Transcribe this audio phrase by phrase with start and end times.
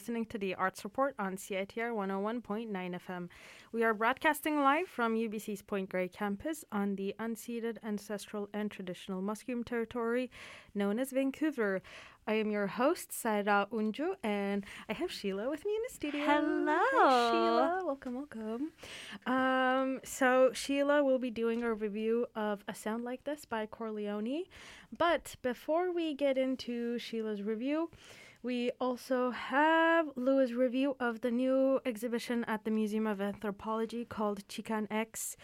[0.00, 3.28] listening to the Arts Report on CITR 101.9 FM.
[3.70, 9.20] We are broadcasting live from UBC's Point Grey campus on the unceded ancestral and traditional
[9.20, 10.30] Musqueam territory
[10.74, 11.82] known as Vancouver.
[12.26, 16.24] I am your host, Saira Unju, and I have Sheila with me in the studio.
[16.24, 16.78] Hello.
[16.78, 17.82] Hi, Sheila.
[17.84, 18.72] Welcome, welcome.
[19.26, 23.90] Um, so, Sheila will be doing a review of A Sound Like This by Chor
[23.90, 24.44] Leoni.
[24.96, 27.90] But before we get into Sheila's review,
[28.42, 34.46] we also have Louis' review of the new exhibition at the Museum of Anthropology called
[34.48, 35.36] Xicanx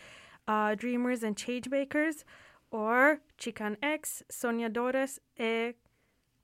[0.48, 2.24] uh, Dreamers and Changemakers,
[2.70, 5.74] or Xicanx Soñadores e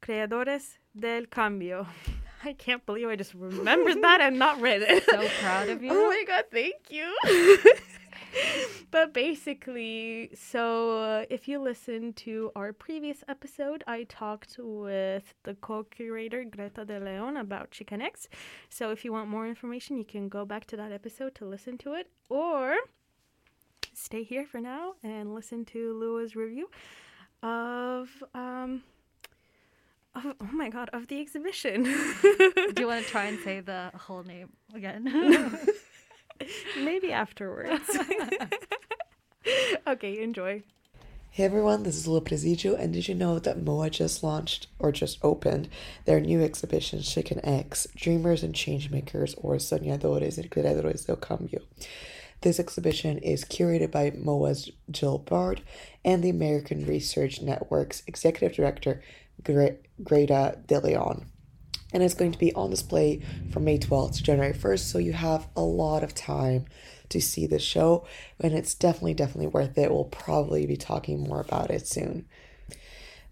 [0.02, 1.86] Creadores del Cambio.
[2.44, 5.04] I can't believe I just remembered that and not read it.
[5.04, 5.90] So proud of you.
[5.92, 7.16] Oh my god, thank you.
[8.90, 15.54] but basically, so uh, if you listen to our previous episode, I talked with the
[15.54, 18.28] co curator Greta de Leon about Xicanx.
[18.68, 21.78] So if you want more information, you can go back to that episode to listen
[21.78, 22.76] to it, or
[23.94, 26.70] stay here for now and listen to Lua's review
[27.42, 28.08] of.
[28.34, 28.82] Um,
[30.14, 31.84] of, oh my god, of the exhibition.
[31.84, 35.58] Do you want to try and say the whole name again?
[36.78, 37.98] Maybe afterwards.
[39.86, 40.62] okay, enjoy.
[41.30, 44.92] Hey everyone, this is Lula Presidio, and did you know that MOA just launched, or
[44.92, 45.70] just opened,
[46.04, 51.60] their new exhibition, Xicanx, Dreamers and Changemakers, or Soñadores y Creadores del Cambio.
[52.42, 55.62] This exhibition is curated by MOA's Jill Baird
[56.04, 59.00] and the American Research Network's Executive Director,
[59.42, 61.31] Gre- Greta De Leon.
[61.92, 65.12] And it's going to be on display from May 12th to January 1st, so you
[65.12, 66.66] have a lot of time
[67.10, 68.06] to see the show,
[68.40, 69.90] and it's definitely, definitely worth it.
[69.90, 72.26] We'll probably be talking more about it soon.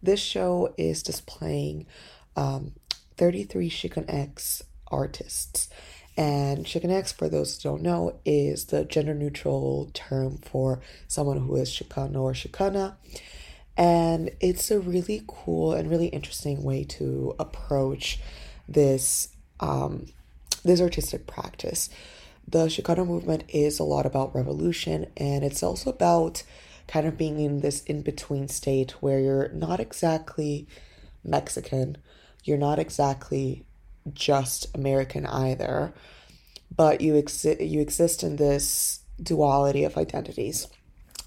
[0.03, 1.87] This show is displaying
[2.37, 2.73] um,
[3.17, 5.69] 33 Chicanx artists.
[6.17, 11.57] And Chicanx, for those who don't know, is the gender neutral term for someone who
[11.57, 12.97] is Chicano or Chicana.
[13.77, 18.19] And it's a really cool and really interesting way to approach
[18.71, 20.07] this um,
[20.65, 21.91] this artistic practice.
[22.49, 26.43] The Chicano movement is a lot about revolution, and it's also about
[26.89, 30.67] kind of being in this in between state where you're not exactly
[31.23, 31.99] Mexican,
[32.45, 33.65] you're not exactly
[34.13, 35.93] just American either,
[36.75, 40.67] but you exist you exist in this duality of identities.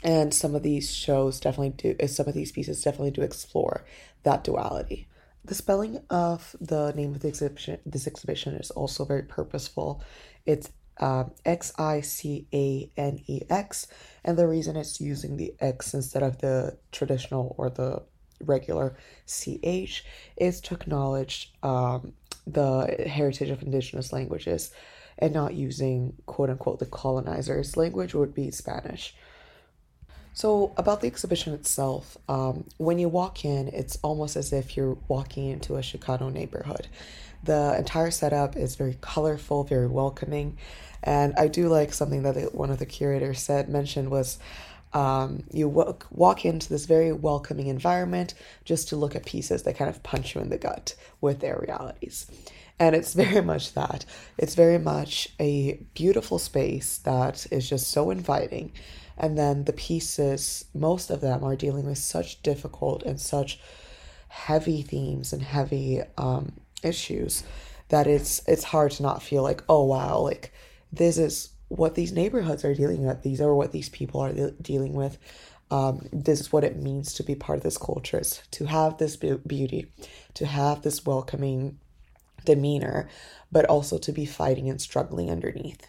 [0.04, 3.86] And some of these shows definitely do some of these pieces definitely do explore
[4.24, 5.08] that duality.
[5.46, 10.02] The spelling of the name of the exhibition this exhibition is also very purposeful.
[10.46, 13.88] It's uh, X I C A N E X,
[14.24, 18.04] and the reason it's using the X instead of the traditional or the
[18.42, 18.96] regular
[19.26, 20.04] CH
[20.38, 22.14] is to acknowledge um,
[22.48, 24.72] the heritage of indigenous languages
[25.20, 29.16] and not using quote unquote the colonizers' language would be Spanish.
[30.34, 34.98] So, about the exhibition itself, um, when you walk in, it's almost as if you're
[35.08, 36.88] walking into a Chicano neighborhood.
[37.44, 40.58] The entire setup is very colorful, very welcoming,
[41.04, 44.40] and I do like something that one of the curators said mentioned was
[44.94, 48.34] um, you walk, walk into this very welcoming environment
[48.64, 51.58] just to look at pieces that kind of punch you in the gut with their
[51.60, 52.28] realities.
[52.80, 54.06] And it's very much that.
[54.38, 58.72] It's very much a beautiful space that is just so inviting.
[59.18, 63.60] And then the pieces, most of them are dealing with such difficult and such
[64.28, 67.44] heavy themes and heavy um, issues
[67.90, 70.52] that it's it's hard to not feel like, oh wow, like
[70.92, 73.22] this is what these neighborhoods are dealing with.
[73.22, 75.18] These are what these people are de- dealing with.
[75.70, 78.98] Um, this is what it means to be part of this culture, is to have
[78.98, 79.92] this be- beauty,
[80.36, 81.80] to have this welcoming
[82.46, 83.10] demeanor,
[83.52, 85.88] but also to be fighting and struggling underneath.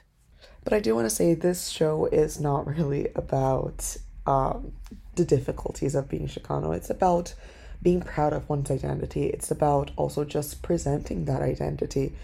[0.65, 3.97] But I do want to say this show is not really about
[4.27, 4.73] um,
[5.15, 6.75] the difficulties of being Chicano.
[6.75, 7.35] It's about
[7.83, 9.27] being proud of one's identity.
[9.27, 12.15] It's about also just presenting that identity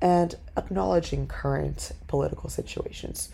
[0.00, 3.28] and acknowledging current political situations.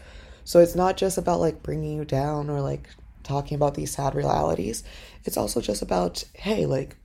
[0.44, 2.88] So it's not just about like bringing you down or like
[3.22, 4.82] talking about these sad realities.
[5.24, 6.96] It's also just about, hey, like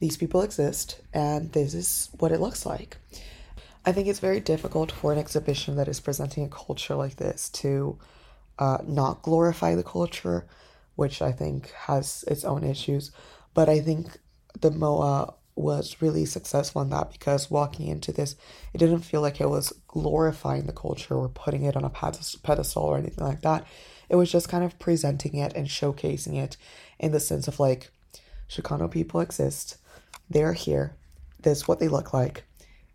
[0.00, 2.96] these people exist and this is what it looks like.
[3.88, 7.48] I think it's very difficult for an exhibition that is presenting a culture like this
[7.60, 7.98] to
[8.58, 10.46] uh, not glorify the culture,
[10.94, 13.12] which I think has its own issues.
[13.54, 14.18] But I think
[14.60, 18.36] the MOA was really successful in that because walking into this,
[18.74, 22.82] it didn't feel like it was glorifying the culture or putting it on a pedestal
[22.82, 23.66] or anything like that.
[24.10, 26.58] It was just kind of presenting it and showcasing it
[26.98, 27.90] in the sense of like,
[28.50, 29.78] Chicano people exist,
[30.28, 30.94] they're here,
[31.40, 32.44] this is what they look like.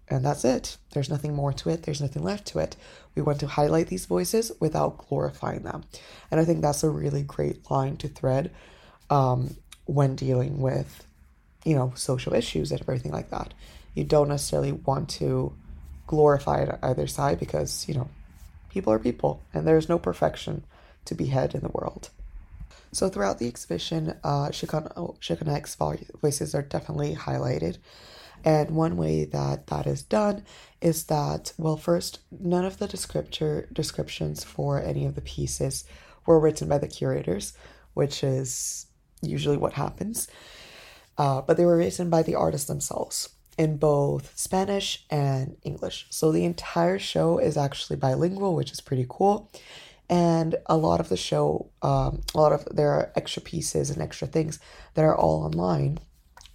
[0.10, 0.78] And that's it.
[0.92, 1.84] There's nothing more to it.
[1.84, 2.76] There's nothing left to it.
[3.16, 5.86] We want to highlight these voices without glorifying them.
[6.30, 8.52] And I think that's a really great line to thread
[9.10, 9.56] um,
[9.86, 11.06] when dealing with,
[11.64, 13.54] you know, social issues and everything like that.
[13.94, 15.54] You don't necessarily want to
[16.08, 18.10] glorify either side because, you know,
[18.70, 20.64] people are people and there's no perfection
[21.06, 22.10] to be had in the world.
[22.92, 25.76] So throughout the exhibition, uh, Chicanx
[26.22, 27.78] voices are definitely highlighted.
[28.44, 30.44] And one way that that is done
[30.82, 35.86] is that, well, first, none of the descriptor descriptions for any of the pieces
[36.26, 37.54] were written by the curators,
[37.94, 38.88] which is
[39.22, 40.28] usually what happens.
[41.18, 46.08] Uh, but they were written by the artists themselves in both Spanish and English.
[46.10, 49.52] So the entire show is actually bilingual, which is pretty cool.
[50.10, 54.02] And a lot of the show, um, a lot of there are extra pieces and
[54.02, 54.60] extra things
[54.96, 56.00] that are all online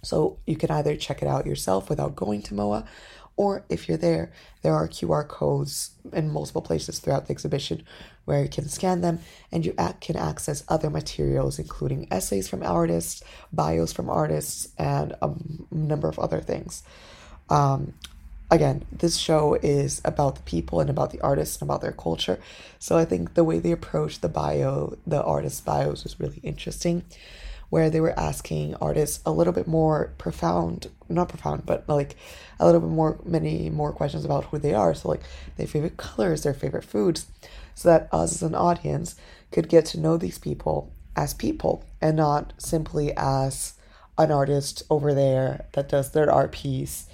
[0.01, 2.85] so you can either check it out yourself without going to MOA,
[3.39, 7.83] or if you're there, there are QR codes in multiple places throughout the exhibition
[8.25, 9.19] where you can scan them
[9.49, 13.23] and you can access other materials, including essays from artists,
[13.53, 15.31] bios from artists, and a
[15.71, 16.83] number of other things.
[17.49, 17.93] Um,
[18.51, 22.39] again, this show is about the people and about the artists and about their culture.
[22.77, 27.05] So I think the way they approach the bio, the artist bios, was really interesting
[27.69, 32.15] where they were asking artists a little bit more profound, not profound, but like
[32.59, 34.93] a little bit more, many more questions about who they are.
[34.93, 35.21] So, like
[35.57, 37.27] their favorite colors, their favorite foods,
[37.75, 39.15] so that us as an audience
[39.51, 43.73] could get to know these people as people and not simply as
[44.17, 47.07] an artist over there that does their art piece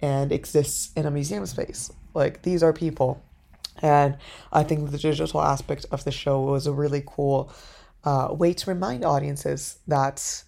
[0.00, 1.92] and exists in a museum space.
[2.14, 3.22] Like these are people.
[3.80, 4.16] And
[4.52, 7.52] I think the digital aspect of the show was a really cool
[8.04, 10.44] uh, way to remind audiences that,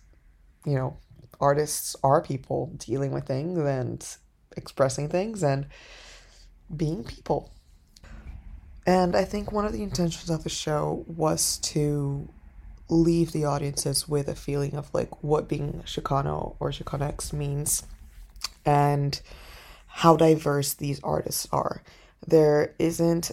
[0.64, 0.97] you know,
[1.41, 4.17] artists are people dealing with things and
[4.56, 5.67] expressing things and
[6.75, 7.52] being people.
[8.87, 12.29] And I think one of the intentions of the show was to
[12.88, 17.85] leave the audiences with a feeling of like what being Chicano or Chicanx means
[18.67, 19.20] and
[19.87, 21.82] how diverse these artists are.
[22.26, 23.31] There isn't,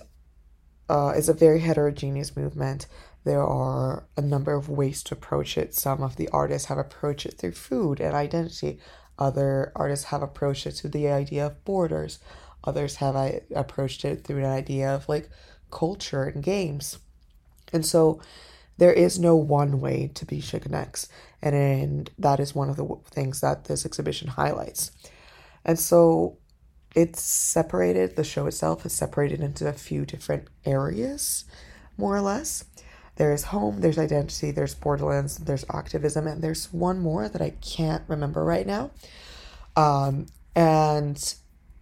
[0.89, 2.87] uh, it's a very heterogeneous movement
[3.27, 5.75] there are a number of ways to approach it.
[5.75, 8.79] Some of the artists have approached it through food and identity.
[9.19, 12.19] Other artists have approached it through the idea of borders.
[12.63, 15.29] Others have I approached it through an idea of like
[15.71, 16.99] culture and games.
[17.73, 18.21] And so
[18.77, 21.09] there is no one way to be Chicanx.
[21.41, 24.91] And, and that is one of the things that this exhibition highlights.
[25.65, 26.37] And so
[26.95, 31.43] it's separated, the show itself is separated into a few different areas,
[31.97, 32.63] more or less.
[33.17, 38.03] There's home, there's identity, there's borderlands, there's activism, and there's one more that I can't
[38.07, 38.91] remember right now.
[39.75, 41.35] Um, and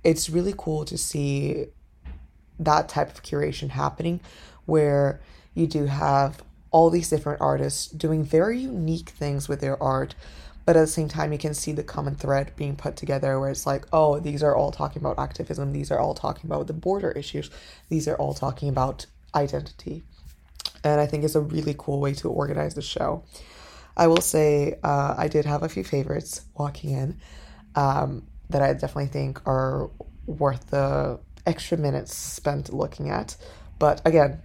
[0.04, 1.66] it's really cool to see
[2.60, 4.22] that type of curation happening
[4.66, 5.20] where
[5.54, 6.42] you do have
[6.72, 10.16] all these different artists doing very unique things with their art
[10.66, 13.50] but at the same time you can see the common thread being put together where
[13.50, 16.74] it's like oh these are all talking about activism these are all talking about the
[16.74, 17.50] border issues
[17.90, 20.04] these are all talking about identity
[20.86, 23.24] and I think it's a really cool way to organize the show.
[23.98, 27.20] I will say uh, I did have a few favorites walking in
[27.76, 29.90] um, that I definitely think are
[30.28, 33.36] worth the extra minutes spent looking at.
[33.80, 34.42] But again,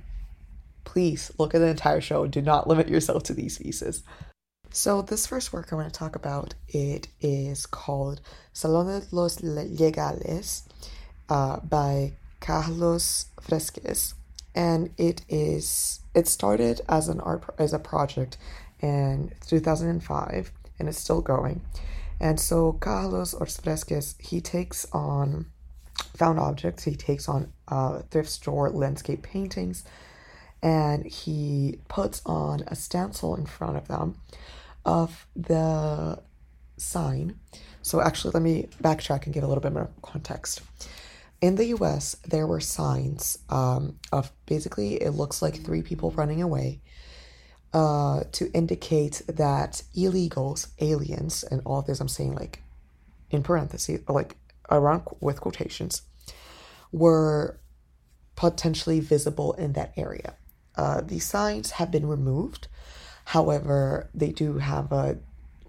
[0.85, 2.27] please look at the entire show.
[2.27, 4.03] Do not limit yourself to these pieces.
[4.73, 8.21] So this first work I want to talk about it is called
[8.55, 10.63] Salón de los Legales
[11.29, 14.15] uh, by Carlos Frésquez
[14.55, 18.37] and it is it started as an art as a project
[18.81, 21.61] in 2005 and it's still going.
[22.19, 25.47] And so carlos Frésquez he takes on
[26.17, 26.85] found objects.
[26.85, 29.85] He takes on uh, thrift store landscape paintings
[30.63, 34.17] and he puts on a stencil in front of them
[34.85, 36.21] of the
[36.77, 37.39] sign.
[37.83, 40.63] So actually let me backtrack and give a little bit more context
[41.41, 46.43] in the US, there were signs um, of basically it looks like three people running
[46.43, 46.81] away
[47.73, 52.63] uh, to indicate that illegals, aliens, and all of this I'm saying like
[53.31, 54.37] in parentheses, like
[54.71, 56.03] around with quotations,
[56.93, 57.61] were
[58.37, 60.35] potentially visible in that area.
[60.77, 62.69] Uh, these signs have been removed.
[63.27, 65.19] However, they do have a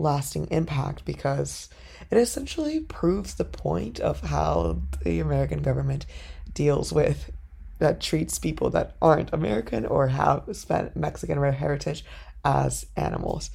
[0.01, 1.69] lasting impact because
[2.09, 6.05] it essentially proves the point of how the American government
[6.53, 7.31] deals with
[7.79, 12.05] that treats people that aren't American or have spent Mexican heritage
[12.45, 13.49] as animals.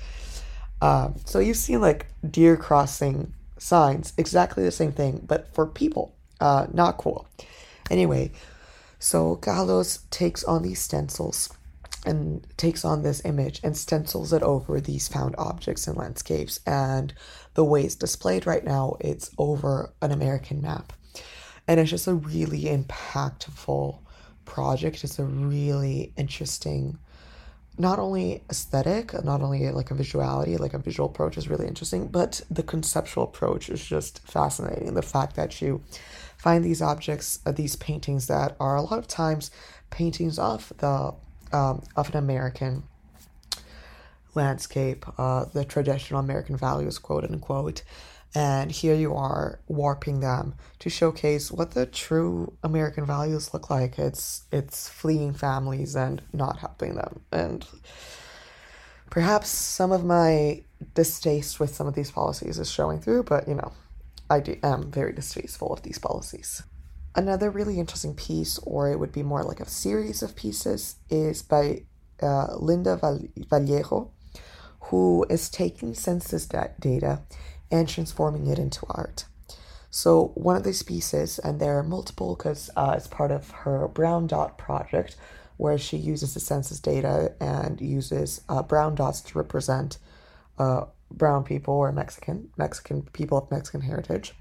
[0.81, 6.15] Um, so you've seen like deer crossing signs, exactly the same thing, but for people.
[6.41, 7.27] Uh, not cool.
[7.91, 8.31] Anyway,
[8.99, 11.56] so Carlos takes on these stencils
[12.07, 16.61] and takes on this image and stencils it over these found objects and landscapes.
[16.67, 17.13] And
[17.55, 20.93] the way it's displayed right now, it's over an American map.
[21.69, 23.99] And it's just a really impactful
[24.45, 25.03] project.
[25.03, 26.99] It's a really interesting,
[27.77, 32.07] not only aesthetic, not only like a visuality, like a visual approach is really interesting,
[32.07, 34.95] but the conceptual approach is just fascinating.
[34.95, 35.83] The fact that you
[36.37, 39.51] find these objects, uh, these paintings that are a lot of times
[39.91, 41.15] paintings of the
[41.53, 42.85] um, of an American
[44.35, 47.83] landscape, uh, the traditional American values, quote unquote.
[48.35, 53.99] And here you are warping them to showcase what the true American values look like.
[53.99, 57.21] It's it's fleeing families and not helping them.
[57.33, 57.67] And
[59.09, 63.55] perhaps some of my distaste with some of these policies is showing through, but you
[63.55, 63.73] know,
[64.29, 66.63] I am very distasteful of these policies.
[67.17, 71.43] Another really interesting piece, or it would be more like a series of pieces, is
[71.43, 71.85] by
[72.23, 73.01] uh, Linda
[73.49, 74.11] Vallejo,
[74.81, 77.23] who is taking census data
[77.71, 79.25] and transforming it into art.
[79.89, 83.89] So, one of these pieces, and there are multiple because uh, it's part of her
[83.89, 85.17] Brown Dot project,
[85.57, 89.97] where she uses the census data and uses uh, brown dots to represent
[90.59, 94.35] uh, brown people or Mexican, Mexican people of Mexican heritage.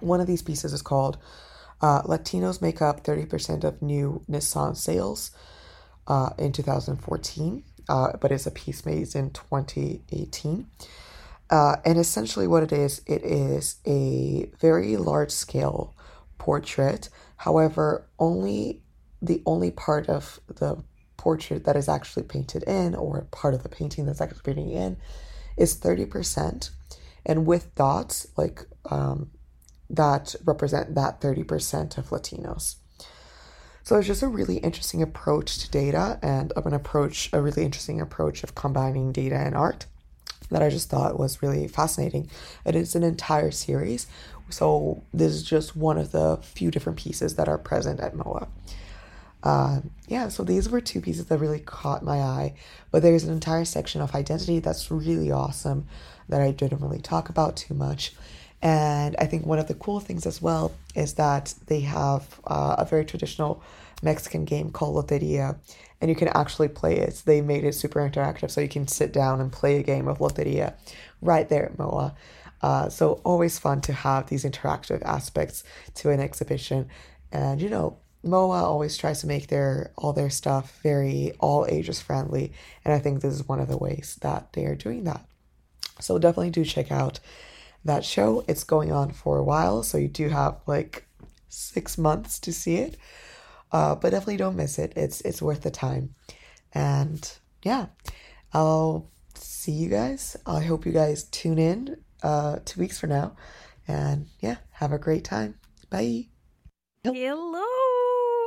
[0.00, 1.18] One of these pieces is called
[1.80, 5.30] uh, Latinos Make Up 30% of New Nissan Sales
[6.06, 10.66] uh, in 2014, uh, but it's a piece made in 2018.
[11.50, 15.94] Uh, and essentially, what it is, it is a very large scale
[16.36, 17.08] portrait.
[17.36, 18.82] However, only
[19.20, 20.82] the only part of the
[21.16, 24.96] portrait that is actually painted in, or part of the painting that's actually painted in,
[25.56, 26.70] is 30%.
[27.26, 29.30] And with dots, like um,
[29.90, 32.76] that represent that 30% of Latinos.
[33.82, 38.00] So it's just a really interesting approach to data and an approach, a really interesting
[38.00, 39.86] approach of combining data and art
[40.50, 42.30] that I just thought was really fascinating.
[42.64, 44.06] It is an entire series,
[44.50, 48.48] so this is just one of the few different pieces that are present at MOA.
[49.42, 52.54] Uh, yeah, so these were two pieces that really caught my eye,
[52.90, 55.86] but there's an entire section of identity that's really awesome
[56.28, 58.12] that I didn't really talk about too much.
[58.60, 62.76] And I think one of the cool things as well is that they have uh,
[62.78, 63.62] a very traditional
[64.02, 65.56] Mexican game called Loteria,
[66.00, 67.22] and you can actually play it.
[67.24, 70.18] They made it super interactive, so you can sit down and play a game of
[70.18, 70.74] Loteria
[71.20, 72.14] right there at MOA.
[72.60, 75.62] Uh, so always fun to have these interactive aspects
[75.94, 76.88] to an exhibition,
[77.30, 82.00] and you know MOA always tries to make their all their stuff very all ages
[82.00, 82.52] friendly,
[82.84, 85.24] and I think this is one of the ways that they are doing that.
[86.00, 87.20] So definitely do check out
[87.84, 88.44] that show.
[88.48, 91.06] It's going on for a while, so you do have like
[91.48, 92.96] six months to see it.
[93.70, 94.92] Uh, but definitely don't miss it.
[94.96, 96.14] It's it's worth the time.
[96.72, 97.30] And
[97.62, 97.86] yeah,
[98.52, 100.36] I'll see you guys.
[100.46, 103.36] I hope you guys tune in uh, two weeks from now.
[103.86, 105.58] And yeah, have a great time.
[105.90, 106.28] Bye.
[107.04, 107.87] Hello.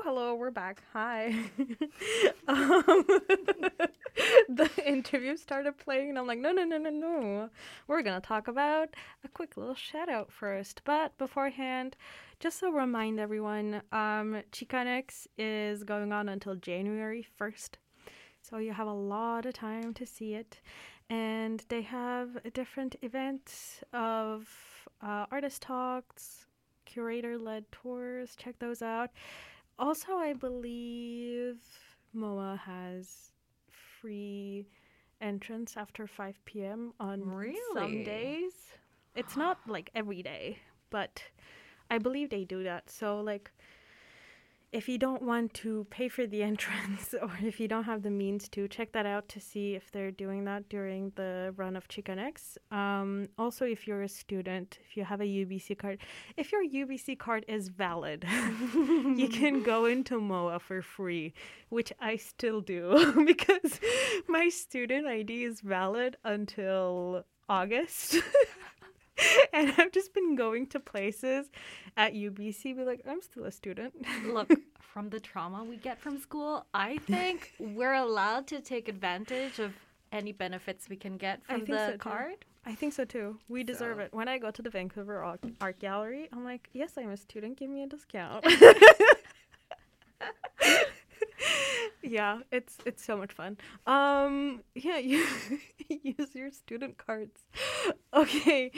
[0.03, 0.81] Hello, we're back.
[0.93, 1.27] Hi.
[2.47, 3.05] um,
[4.49, 7.49] the interview started playing, and I'm like, no, no, no, no, no.
[7.87, 8.89] We're going to talk about
[9.23, 10.81] a quick little shout out first.
[10.85, 11.95] But beforehand,
[12.39, 17.75] just to remind everyone, um, Chicanx is going on until January 1st.
[18.41, 20.61] So you have a lot of time to see it.
[21.11, 24.49] And they have different events of
[24.99, 26.47] uh, artist talks,
[26.85, 28.35] curator led tours.
[28.35, 29.11] Check those out.
[29.81, 31.57] Also, I believe
[32.13, 33.31] MOA has
[33.99, 34.67] free
[35.19, 36.93] entrance after 5 p.m.
[36.99, 37.55] on Really?
[37.73, 38.53] some days.
[39.15, 40.59] It's not like every day,
[40.91, 41.23] but
[41.89, 42.91] I believe they do that.
[42.91, 43.51] So like
[44.71, 48.09] if you don't want to pay for the entrance or if you don't have the
[48.09, 51.87] means to check that out to see if they're doing that during the run of
[51.87, 52.57] Chicanx.
[52.71, 55.99] Um, also, if you're a student, if you have a UBC card,
[56.37, 58.25] if your UBC card is valid,
[58.73, 61.33] you can go into MOA for free,
[61.69, 63.79] which I still do because
[64.27, 68.17] my student ID is valid until August.
[69.53, 71.47] and I've just been going to places
[71.97, 73.93] at UBC, be like, I'm still a student.
[74.25, 79.59] Look, from the trauma we get from school, I think we're allowed to take advantage
[79.59, 79.73] of
[80.11, 81.97] any benefits we can get from the so, too.
[81.97, 82.45] card.
[82.65, 83.37] I think so too.
[83.49, 84.13] We deserve So- it.
[84.13, 85.23] When I go to the Vancouver
[85.61, 87.57] Art Gallery, I'm like, yes, I'm a student.
[87.57, 88.45] Give me a discount.
[92.03, 93.57] yeah, it's it's so much fun.
[93.85, 95.25] Um, yeah, you
[95.89, 97.41] use your student cards.
[98.13, 98.71] Okay.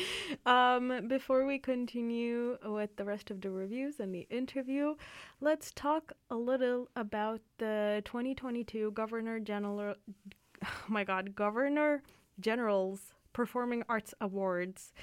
[0.46, 4.96] Um, before we continue with the rest of the reviews and the interview,
[5.42, 9.96] let's talk a little about the 2022 Governor General.
[10.64, 12.04] Oh my God, Governor
[12.40, 14.94] General's Performing Arts Awards,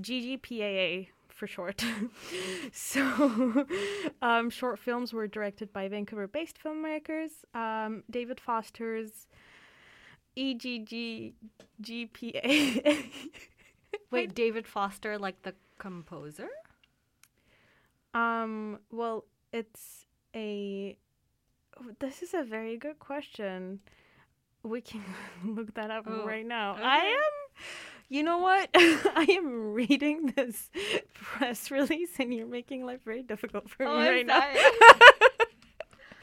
[0.00, 1.08] GGPAA
[1.40, 1.82] for short.
[2.72, 3.66] so,
[4.20, 7.30] um, short films were directed by Vancouver based filmmakers.
[7.54, 9.26] Um, David Foster's
[10.36, 11.32] EGG
[11.82, 13.06] GPA.
[14.10, 16.50] Wait, David Foster, like the composer?
[18.12, 20.04] Um, well, it's
[20.36, 20.96] a.
[22.00, 23.80] This is a very good question.
[24.62, 25.02] We can
[25.44, 26.72] look that up Oh, right now.
[26.72, 26.82] okay.
[26.84, 27.32] I am.
[28.12, 28.68] You know what?
[28.74, 30.68] I am reading this
[31.14, 34.42] press release, and you're making life very difficult for Oh, me I'm right now.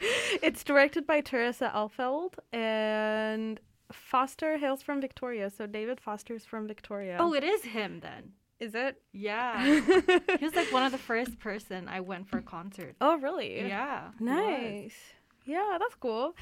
[0.42, 3.58] it's directed by Teresa Alfeld, and
[3.90, 5.50] Foster hails from Victoria.
[5.50, 7.16] So David Foster's from Victoria.
[7.18, 8.32] oh, it is him then.
[8.60, 9.00] is it?
[9.12, 9.62] Yeah.
[10.38, 12.96] he was like one of the first person I went for a concert.
[13.00, 13.66] oh, really?
[13.66, 14.10] Yeah.
[14.20, 14.96] Nice.
[15.46, 16.34] Yeah, that's cool.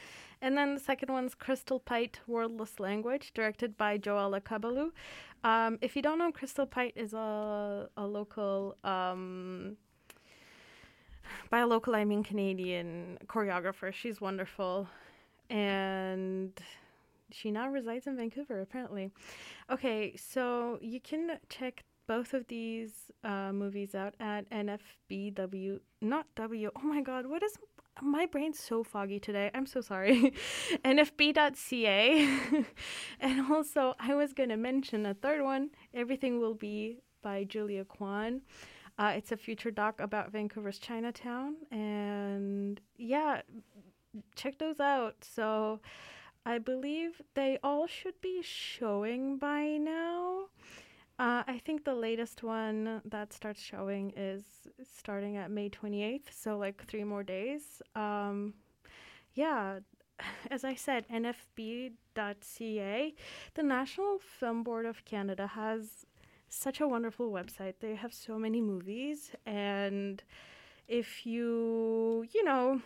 [0.43, 4.91] And then the second one's Crystal Pite Wordless Language, directed by Joella Cabalu.
[5.47, 9.77] Um, if you don't know, Crystal Pite is a, a local, um,
[11.51, 13.93] by local, I mean Canadian choreographer.
[13.93, 14.89] She's wonderful.
[15.49, 16.51] And
[17.31, 19.13] she now resides in Vancouver, apparently.
[19.71, 26.73] Okay, so you can check both of these uh, movies out at NFBW, not W.
[26.75, 27.57] Oh my God, what is
[28.03, 29.51] my brain's so foggy today.
[29.55, 30.33] I'm so sorry.
[30.85, 32.39] NFB.ca.
[33.21, 35.71] and also, I was going to mention a third one.
[35.95, 38.43] Everything Will Be by Julia Kwan.
[38.99, 41.57] Uh, it's a future doc about Vancouver's Chinatown.
[41.71, 43.43] And yeah,
[44.35, 45.17] check those out.
[45.23, 45.81] So
[46.45, 50.47] I believe they all should be showing by now.
[51.19, 54.45] Uh, I think the latest one that starts showing is
[54.99, 57.81] starting at May 28th, so like three more days.
[57.95, 58.53] Um,
[59.33, 59.79] yeah,
[60.51, 61.95] as I said, NFB.ca,
[63.55, 66.05] the National Film Board of Canada has
[66.51, 67.75] such a wonderful website.
[67.81, 70.23] They have so many movies, and
[70.87, 72.83] if you, you know,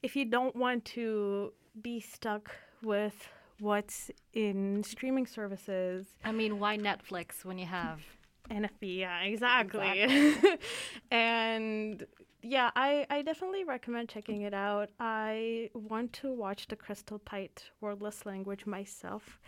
[0.00, 3.28] if you don't want to be stuck with
[3.62, 8.00] what's in streaming services, I mean, why Netflix when you have
[8.50, 10.34] NFB, yeah, exactly.
[11.10, 12.04] and
[12.42, 14.90] yeah, I, I definitely recommend checking it out.
[14.98, 19.38] I want to watch the Crystal Pite Wordless Language myself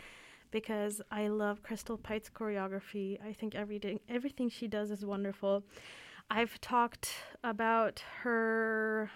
[0.52, 3.20] because I love Crystal Pite's choreography.
[3.20, 5.64] I think everything everything she does is wonderful.
[6.30, 7.10] I've talked
[7.42, 9.10] about her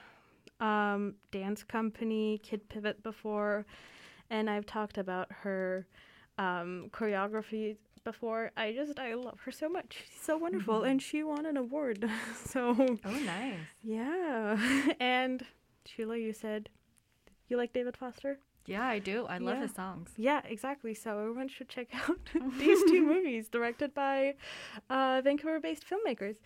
[0.60, 3.64] um, dance company, Kid Pivot, before,
[4.30, 5.86] and I've talked about her
[6.38, 8.50] um, choreography before.
[8.56, 10.04] I just I love her so much.
[10.10, 12.08] She's so wonderful, and she won an award.
[12.44, 13.56] so Oh, nice.
[13.82, 14.58] yeah,
[15.00, 15.42] and
[15.84, 16.68] Sheila, you said
[17.48, 18.38] you like David Foster.
[18.66, 19.24] Yeah, I do.
[19.26, 19.62] I love Yeah.
[19.62, 20.10] his songs.
[20.18, 20.92] Yeah, exactly.
[20.92, 22.18] So everyone should check out
[22.58, 24.34] these two movies directed by
[24.90, 26.36] uh, Vancouver-based filmmakers.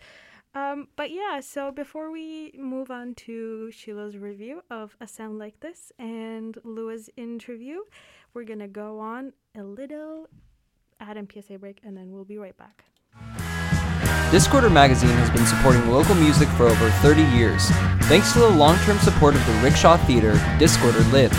[0.55, 5.59] Um, but yeah, so before we move on to Sheila's review of A Sound Like
[5.61, 7.79] This and Lua's interview,
[8.33, 10.27] we're gonna go on a little
[10.99, 12.85] ad and PSA break, and then we'll be right back.
[14.31, 17.69] Discorder Magazine has been supporting local music for over 30 years.
[18.03, 21.37] Thanks to the long term support of the Rickshaw Theater, Discorder lives.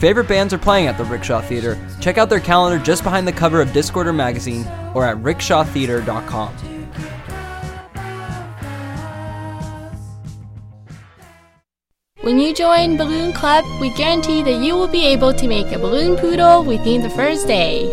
[0.00, 1.78] Favorite bands are playing at the Rickshaw Theater.
[2.00, 6.56] Check out their calendar just behind the cover of Discorder Magazine or at rickshawtheater.com.
[12.22, 15.78] When you join Balloon Club, we guarantee that you will be able to make a
[15.78, 17.86] balloon poodle within the first day.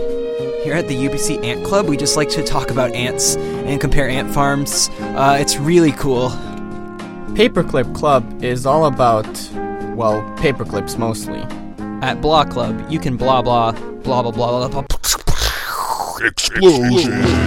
[0.63, 4.09] Here at the UBC Ant Club, we just like to talk about ants and compare
[4.09, 4.89] ant farms.
[4.99, 6.29] Uh, it's really cool.
[7.37, 9.25] Paperclip Club is all about,
[9.95, 11.41] well, paperclips mostly.
[12.01, 13.71] At Blah Club, you can blah blah
[14.03, 14.81] blah blah blah blah.
[14.81, 17.46] blah.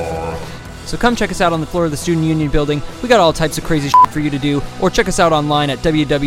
[0.91, 2.81] So come check us out on the floor of the Student Union building.
[3.01, 5.31] We got all types of crazy shit for you to do, or check us out
[5.31, 6.19] online at www.citr.ca.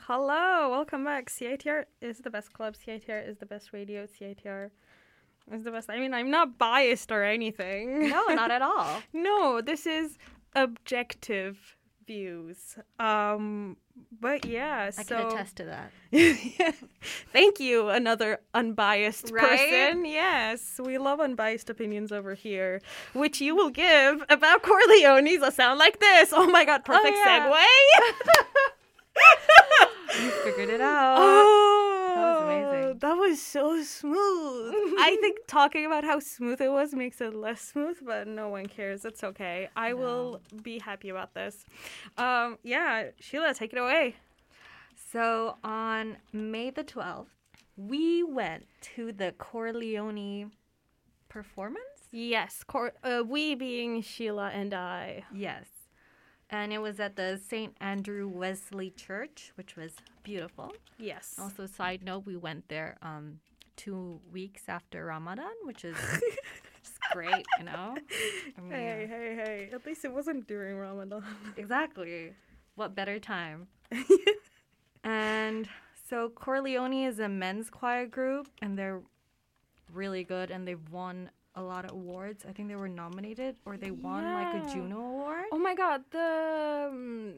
[0.00, 1.30] Hello, welcome back.
[1.30, 2.74] CITR is the best club.
[2.74, 4.04] CITR is the best radio.
[4.06, 4.70] CITR
[5.52, 5.88] is the best.
[5.88, 8.10] I mean, I'm not biased or anything.
[8.10, 9.00] No, not at all.
[9.12, 10.18] no, this is
[10.56, 12.76] objective views.
[12.98, 13.76] Um,
[14.20, 15.90] but yeah, I so can attest to that.
[17.32, 19.42] Thank you, another unbiased Right?
[19.58, 20.04] person.
[20.04, 22.80] Yes, we love unbiased opinions over here,
[23.12, 26.32] which you will give about Chor Leoni's a sound like this.
[26.32, 27.50] Oh my god, perfect oh, yeah.
[27.50, 27.64] segue.
[30.22, 31.16] You figured it out.
[31.20, 31.75] Oh.
[33.00, 34.74] That was so smooth.
[34.98, 38.66] I think talking about how smooth it was makes it less smooth, but no one
[38.66, 39.04] cares.
[39.04, 39.68] It's okay.
[39.76, 41.66] I will be happy about this.
[42.16, 44.16] Um, yeah, Sheila, take it away.
[45.12, 47.26] So on May the 12th,
[47.76, 48.64] we went
[48.96, 50.46] to the Chor Leoni
[51.28, 52.08] performance.
[52.12, 55.24] Yes, Cor- uh, we being Sheila and I.
[55.34, 55.66] Yes.
[56.50, 57.74] And it was at the St.
[57.80, 60.72] Andrew Wesley Church, which was beautiful.
[60.98, 61.36] Yes.
[61.40, 63.40] Also, side note, we went there um,
[63.76, 65.96] two weeks after Ramadan, which is
[66.82, 67.96] just great, you know?
[68.56, 69.70] I mean, Hey, hey, hey.
[69.72, 71.24] At least it wasn't during Ramadan.
[71.56, 72.32] Exactly.
[72.76, 73.66] What better time?
[75.04, 75.68] and
[76.08, 79.00] so Chor Leoni is a men's choir group, and they're
[79.92, 82.44] really good, and they've won a lot of awards.
[82.48, 85.46] I think they were nominated, or they won like a Juno Award.
[85.52, 87.34] Oh my god, the um,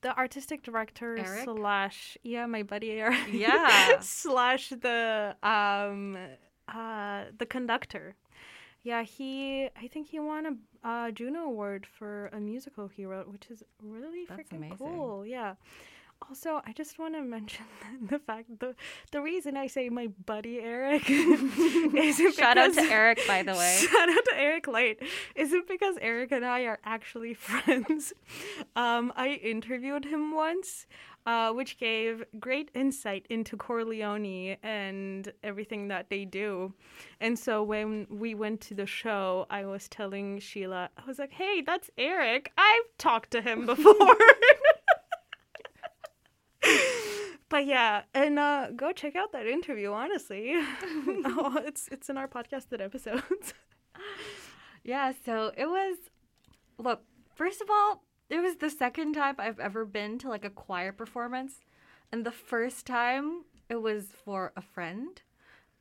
[0.00, 1.44] the artistic director Eric?
[1.44, 3.18] slash yeah, my buddy Eric.
[3.32, 4.00] Yeah.
[4.00, 6.16] slash the um
[6.68, 8.16] uh the conductor.
[8.82, 13.28] Yeah, he I think he won a uh, Juno Award for a musical he wrote,
[13.28, 15.24] which is really freaking cool.
[15.24, 15.54] Yeah.
[16.28, 17.64] Also, I just want to mention
[18.08, 18.74] the fact the
[19.10, 23.78] the reason I say my buddy Eric is Shout out to Eric, by the way.
[23.90, 25.02] Shout out to Erick Lichte.
[25.34, 28.12] Isn't because Eric and I are actually friends.
[28.76, 30.86] Um, I interviewed him once,
[31.26, 36.72] uh, which gave great insight into Chor Leoni and everything that they do.
[37.20, 41.32] And so when we went to the show, I was telling Sheila, I was like,
[41.32, 42.52] hey, that's Eric.
[42.56, 44.16] I've talked to him before.
[47.52, 49.92] But yeah, and uh, go check out that interview.
[49.92, 50.52] Honestly,
[50.86, 53.54] oh, it's it's in our podcasted episodes.
[54.84, 55.96] Yeah, so it was.
[56.76, 57.02] Look,
[57.36, 60.90] first of all, it was the second time I've ever been to like a choir
[60.90, 61.60] performance,
[62.10, 65.22] and the first time it was for a friend.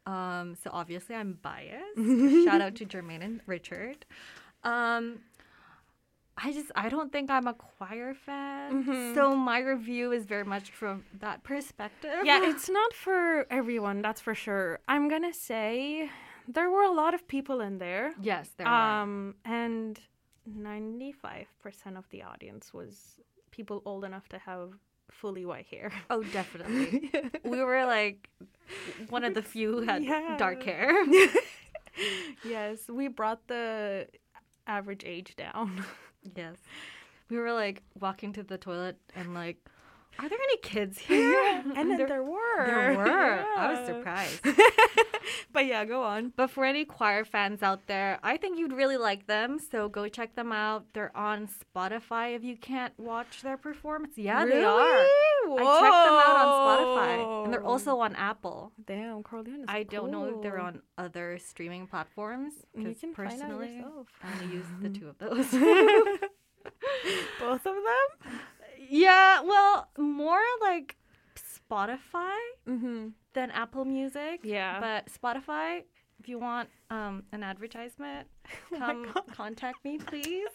[0.06, 1.98] Um, so obviously I'm biased.
[2.46, 4.06] Shout out to Jermaine and Richard.
[4.64, 5.22] Um,
[6.38, 10.72] I just I don't think I'm a choir fan, so my review is very much
[10.72, 12.22] from that perspective.
[12.24, 14.02] yeah, it's not for everyone.
[14.02, 14.80] That's for sure.
[14.88, 16.10] I'm gonna say
[16.48, 18.14] there were a lot of people in there.
[18.22, 18.74] yes, there were.
[18.74, 20.00] Um, and
[20.46, 23.20] ninety-five percent of the audience was
[23.52, 24.72] people old enough to have
[25.12, 25.92] fully white hair.
[26.10, 27.12] Oh, definitely.
[27.44, 28.30] we were like
[29.10, 30.38] one of the few who had Yeah.
[30.38, 30.90] dark hair.
[32.46, 34.08] yes, we brought the
[34.68, 35.84] average age down.
[36.24, 36.58] Yes.
[37.30, 39.58] We were like walking to the toilet and like,
[40.20, 41.64] are there any kids here?
[41.76, 42.66] and then there, were.
[42.66, 43.46] there were.
[43.58, 44.42] I was surprised.
[45.54, 46.34] but yeah, go on.
[46.36, 49.60] But for any choir fans out there, I think you'd really like them.
[49.60, 50.86] So go check them out.
[50.94, 54.14] They're on Spotify if you can't watch their performance.
[54.18, 54.78] Yeah, they are.
[54.78, 57.44] I checked them out on Spotify.
[57.46, 58.72] And they're also on Apple.
[58.86, 62.54] Damn, Chor Leoni I don't know if they're on other streaming platforms.
[62.76, 64.08] You can find out personally, yourself.
[64.24, 65.52] I only use the two of those.
[67.40, 68.40] Both of them?
[68.92, 70.96] Yeah, well, more like
[71.36, 73.08] Spotify Mm-hmm.
[73.34, 74.42] than Apple Music.
[74.44, 74.80] Yeah.
[74.80, 75.84] But Spotify,
[76.20, 78.28] if you want um, an advertisement,
[78.74, 78.78] Oh
[79.14, 80.50] come contact me, please.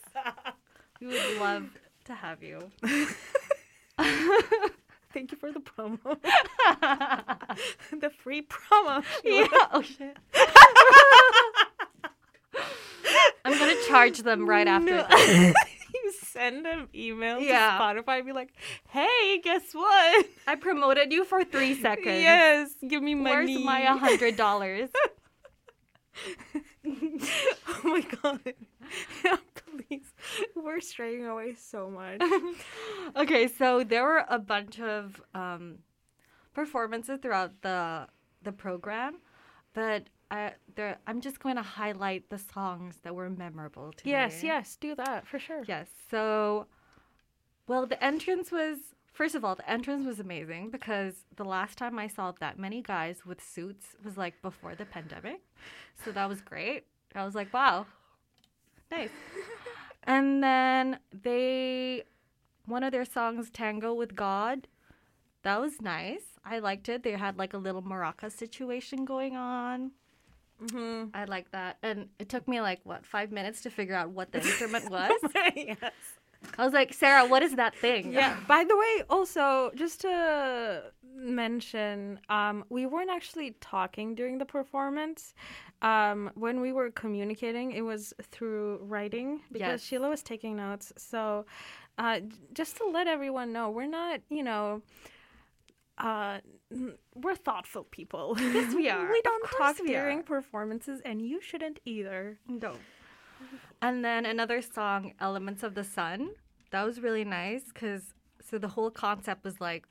[1.01, 1.65] we would love
[2.05, 2.71] to have you.
[5.13, 5.99] Thank you for the promo.
[8.01, 9.03] the free promo.
[9.25, 9.47] yeah.
[9.73, 10.17] Oh shit.
[13.45, 14.97] I'm gonna charge them right after.
[15.09, 15.53] No.
[16.37, 17.79] Send them emails Yeah.
[17.79, 18.53] to Spotify and be like,
[18.89, 20.27] hey, guess what?
[20.47, 22.07] I promoted you for three seconds.
[22.23, 23.55] Yes, give me money.
[23.57, 24.91] Where's my a hundred dollars?
[26.87, 28.41] oh my god.
[29.89, 30.13] Please.
[30.55, 32.21] We're straying away so much.
[33.17, 35.79] okay, so there were a bunch of um,
[36.55, 38.07] performances throughout the
[38.43, 39.17] the program,
[39.75, 44.49] but There, I'm just going to highlight the songs that were memorable to yes, me.
[44.49, 45.63] yes, do that for sure.
[45.67, 45.89] yes.
[46.11, 46.67] So,
[47.67, 48.79] well, the entrance was
[49.17, 52.83] First of all, the entrance was amazing because the last time I saw that many
[52.83, 55.41] guys with suits was like before the pandemic.
[56.05, 56.85] So that was great.
[57.15, 57.87] I was like, wow,
[58.91, 59.09] nice.
[60.03, 62.03] and then they,
[62.67, 64.69] one of their songs, Tango with God,
[65.45, 66.39] that was nice.
[66.45, 67.03] I liked it.
[67.03, 69.93] They had like a little maraca situation going on.
[70.65, 71.11] Mm-hmm.
[71.15, 71.79] I like that.
[71.83, 75.13] And it took me like, what, five minutes to figure out what the instrument was?
[75.55, 75.79] yes.
[76.59, 78.13] I was like, Sarah, what is that thing?
[78.13, 78.37] Yeah.
[78.47, 80.83] By the way, also just to
[81.15, 85.35] mention, um, we weren't actually talking during the performance.
[85.83, 89.83] Um, when we were communicating, it was through writing because Yes.
[89.83, 90.93] Sheila was taking notes.
[90.97, 91.47] So,
[91.99, 92.21] uh,
[92.53, 94.83] just to let everyone know, we're not, you know.
[95.99, 96.39] Uh,
[97.15, 98.37] we're thoughtful people.
[98.39, 99.11] Yes, we are.
[99.11, 100.23] we don't talk we during are.
[100.23, 102.39] performances, and you shouldn't either.
[102.49, 102.75] No.
[103.81, 106.31] And then another song, Elements of the Sun.
[106.71, 109.87] That was really nice because so the whole concept was like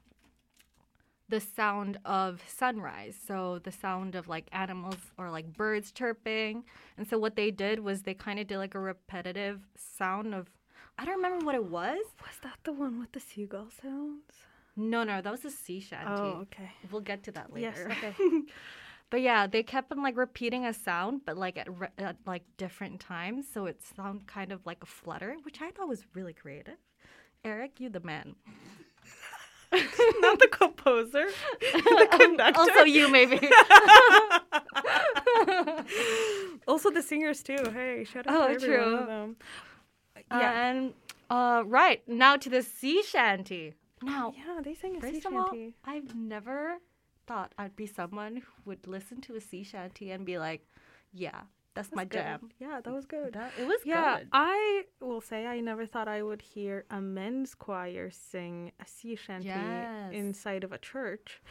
[1.30, 3.16] the sound of sunrise.
[3.28, 6.64] So the sound of like animals or like birds chirping.
[6.98, 10.48] And so what they did was they kind of did like a repetitive sound of
[10.98, 11.98] I don't remember what it was.
[12.22, 14.22] Was that the one with the seagull sounds?
[14.78, 16.08] No, no, that was a sea shanty.
[16.12, 16.70] Oh, okay.
[16.92, 17.88] We'll get to that later.
[17.90, 17.98] Yes.
[17.98, 18.14] Okay.
[19.12, 22.42] But yeah, they kept on like repeating a sound, but like at, re- at like
[22.58, 26.34] different times, so it sounded kind of like a flutter, which I thought was really
[26.34, 26.78] creative.
[27.46, 28.36] Eric, you the man.
[29.72, 31.28] Not the composer,
[31.62, 32.60] the conductor.
[32.60, 33.40] Also, you maybe.
[36.68, 37.58] also the singers too.
[37.74, 38.98] Hey, shout out Oh, to every one true.
[38.98, 39.36] of them.
[40.32, 40.94] Yeah, And
[41.30, 43.76] uh, right now to the sea shanty.
[44.06, 45.76] Now, oh, yeah, they sang a sea of all, shanty.
[45.84, 46.78] I've never
[47.28, 50.68] thought I'd be someone who would listen to a sea shanty and be like,
[51.12, 51.42] "Yeah,
[51.74, 52.20] that's my Good.
[52.20, 53.34] jam." Yeah, that was good.
[53.34, 54.30] That, it was yeah, good.
[54.32, 59.16] I will say I never thought I would hear a men's choir sing a sea
[59.16, 60.14] shanty Yes.
[60.14, 61.42] inside of a church.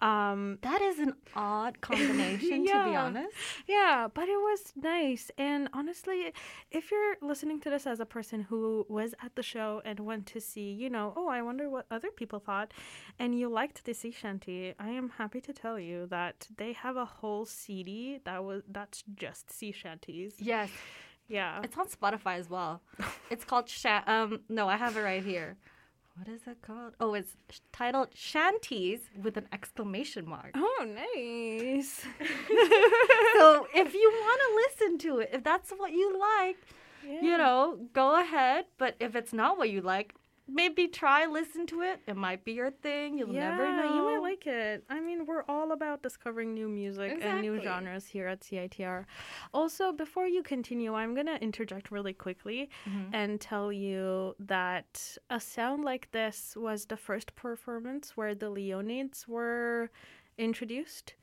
[0.00, 3.34] Um, That is an odd combination, to be honest.
[3.66, 5.30] Yeah, but it was nice.
[5.36, 6.32] And honestly,
[6.70, 10.26] if you're listening to this as a person who was at the show and went
[10.26, 12.72] to see, you know, oh, I wonder what other people thought,
[13.18, 16.96] and you liked the sea shanty, I am happy to tell you that they have
[16.96, 20.34] a whole CD that was that's just sea shanties.
[20.38, 20.70] Yes,
[21.28, 21.60] Yeah.
[21.64, 22.82] it's on Spotify as well.
[23.30, 25.56] It's called Sha- um no, I have it right here.
[26.18, 26.94] What is it called?
[26.98, 27.36] Oh, it's
[27.72, 30.50] titled Shanties with an exclamation mark.
[30.56, 32.00] Oh, nice.
[33.38, 36.56] so if you want to listen to it, if that's what you like,
[37.04, 38.64] you know, go ahead.
[38.78, 40.16] But if it's not what you like,
[40.48, 42.00] maybe try listen to it.
[42.06, 43.18] It might be your thing.
[43.18, 43.94] You'll yeah, never know.
[43.94, 44.84] you might like it.
[44.88, 49.04] I mean, we're all about discovering new music and new genres here at CITR.
[49.52, 53.14] Also, before you continue, I'm going to interject really quickly Mm-hmm.
[53.14, 59.26] and tell you that a sound like this was the first performance where the Leonids
[59.28, 59.90] were
[60.38, 61.14] introduced.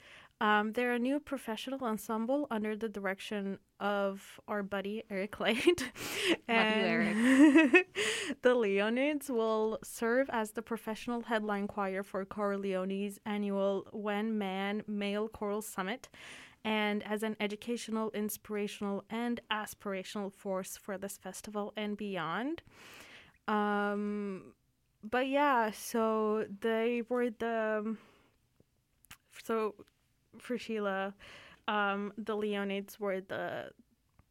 [0.41, 5.84] Um, they're a new professional ensemble under the direction of our buddy Erick Lichte.
[6.50, 7.88] Love you, Eric.
[8.41, 14.84] the Leonids will serve as the professional headline choir for Chor Leoni's annual When Man
[14.88, 16.10] Male Choral Summit
[16.65, 22.62] and as an educational, inspirational, and aspirational force for this festival and beyond.
[23.48, 24.54] Um,
[25.02, 27.95] but yeah, so they were the.
[29.43, 29.76] So
[30.41, 31.13] for Sheila,
[31.67, 33.71] um, the Leonids were the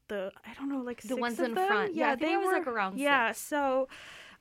[0.08, 1.66] the I don't know like The six ones of in them?
[1.66, 1.94] front.
[1.94, 3.40] Yeah, think they were like, around Yeah, six.
[3.40, 3.88] so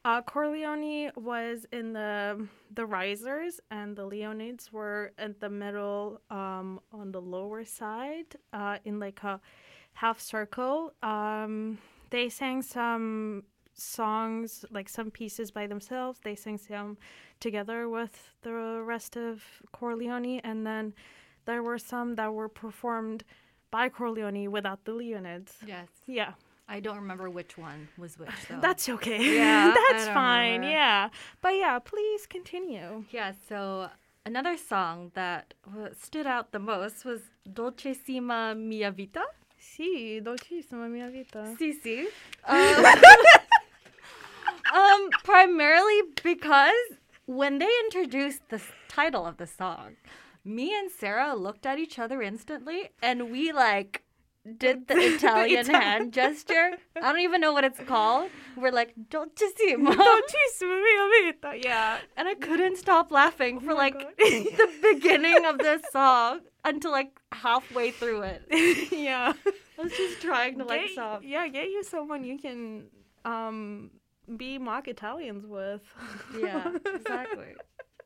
[0.06, 6.21] uh, Chor Leoni was in the the risers, and the Leonids were at the middle,
[6.30, 9.39] um, on the lower side, uh, in like a
[9.93, 10.93] half circle.
[11.04, 11.78] Um,
[12.10, 16.19] they sang some songs, like some pieces by themselves.
[16.23, 16.97] They sang some
[17.39, 20.93] together with the rest of Chor Leoni, and then
[21.45, 23.23] there were some that were performed
[23.71, 25.53] by Chor Leoni without the Leonids.
[25.65, 25.88] Yes.
[26.06, 26.34] Yeah,
[26.67, 28.60] I don't remember which one was which though.
[28.60, 29.36] that's okay.
[29.38, 30.62] Yeah, that's fine.
[30.62, 30.69] remember.
[30.69, 31.10] Yeah,
[31.41, 33.06] but yeah, please continue.
[33.12, 33.89] Yeah, so
[34.25, 35.53] another song that
[35.99, 39.23] stood out the most was Dolcissima Mia Vita.
[39.63, 41.56] Sì, dolcissima mia vita.
[41.58, 42.06] Si, si.
[42.45, 42.86] Um,
[44.73, 49.95] um, primarily because when they introduced the title of the song,
[50.45, 54.03] me and Sarah looked at each other instantly and we like
[54.58, 55.82] did the Italian Italian.
[55.82, 56.71] hand gesture.
[57.01, 58.29] I don't even know what it's called.
[58.58, 58.93] We're like,
[59.77, 61.58] mia vita.
[61.63, 61.99] Yeah.
[62.17, 67.17] And I couldn't stop laughing for my like the beginning of this song until like
[67.32, 68.91] halfway through it.
[68.91, 69.32] yeah.
[69.79, 71.21] I was just trying to like Get- stop.
[71.23, 72.88] Yeah, get you someone you can
[73.25, 73.91] um
[74.38, 75.82] be mock Italians with.
[76.38, 77.56] Yeah, exactly.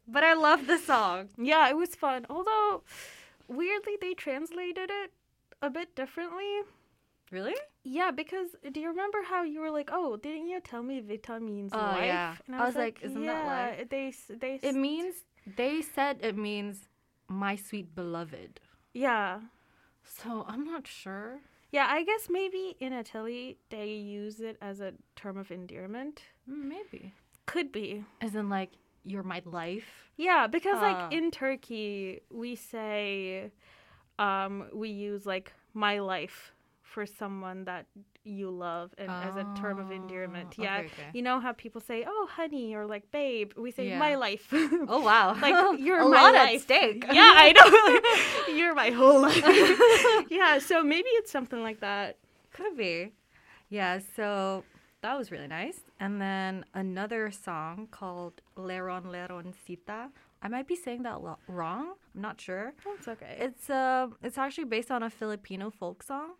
[0.07, 1.29] But I love the song.
[1.37, 2.25] yeah, it was fun.
[2.29, 2.83] Although
[3.47, 5.11] weirdly they translated it
[5.61, 6.61] a bit differently.
[7.31, 7.55] Really?
[7.83, 11.39] Yeah, because do you remember how you were like, "Oh, didn't you tell me Vita
[11.41, 12.35] means Oh, life?" yeah.
[12.53, 15.15] I was like, "Isn't that yeah, life?" They they It s- means
[15.45, 16.87] they said it means
[17.27, 18.59] my sweet beloved.
[18.93, 19.41] yeah.
[20.19, 21.41] So I'm not sure.
[21.69, 26.23] Yeah, I guess maybe in Italy they use it as a term of endearment.
[26.49, 27.13] Mm, Maybe.
[27.45, 28.05] Could be.
[28.21, 28.71] As in like
[29.07, 29.87] you're my life.
[30.17, 30.87] Yeah, because Ah.
[30.87, 33.51] like in Turkey we say
[34.19, 36.51] um we use like my life
[36.83, 37.85] for someone that
[38.23, 40.55] you love and as a term of endearment.
[40.59, 40.77] Oh, Yeah.
[40.79, 41.09] okay, okay.
[41.13, 43.99] You know how people say, "Oh, honey," or like "babe." We say Yeah.
[43.99, 44.47] my life.
[44.87, 45.35] Oh wow.
[45.41, 46.55] like you're a my lot life.
[46.55, 47.05] at stake.
[47.19, 48.53] Yeah, I know.
[48.57, 49.43] you're my whole life.
[50.29, 52.17] yeah, so maybe it's something like that.
[52.51, 53.11] Could be.
[53.69, 54.63] Yeah, so
[55.01, 55.81] that was really nice.
[55.99, 60.09] And then another song called Leron Leroncita.
[60.41, 61.93] I might be saying that lo- wrong.
[62.15, 62.73] I'm not sure.
[62.85, 63.37] That's okay.
[63.39, 66.33] It's uh, it's actually based on a Filipino folk song,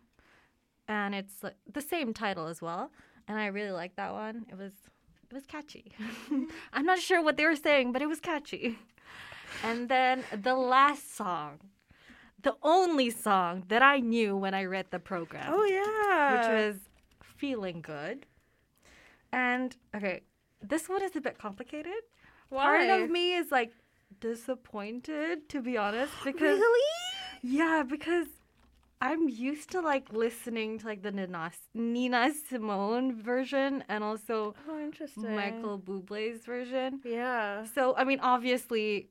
[0.86, 2.90] and it's like, the same title as well.
[3.26, 4.46] And I really like that one.
[4.48, 4.72] It was
[5.30, 5.92] it was catchy.
[6.72, 8.78] I'm not sure what they were saying, but it was catchy.
[9.62, 11.58] And then the last song,
[12.42, 16.38] the only song that I knew when I read the program oh yeah.
[16.38, 16.76] which was
[17.20, 18.26] feeling good.
[19.32, 20.22] And okay,
[20.62, 22.02] this one is a bit complicated.
[22.48, 22.86] Why?
[22.86, 23.72] Part of me is like
[24.20, 26.84] disappointed, to be honest, because really?
[27.42, 28.26] yeah, because
[29.00, 34.78] I'm used to like listening to like the Nina, Nina Simone version and also Oh,
[34.80, 35.34] interesting.
[35.36, 37.00] Michael Bublé's version.
[37.04, 37.64] Yeah.
[37.64, 39.10] So I mean, obviously,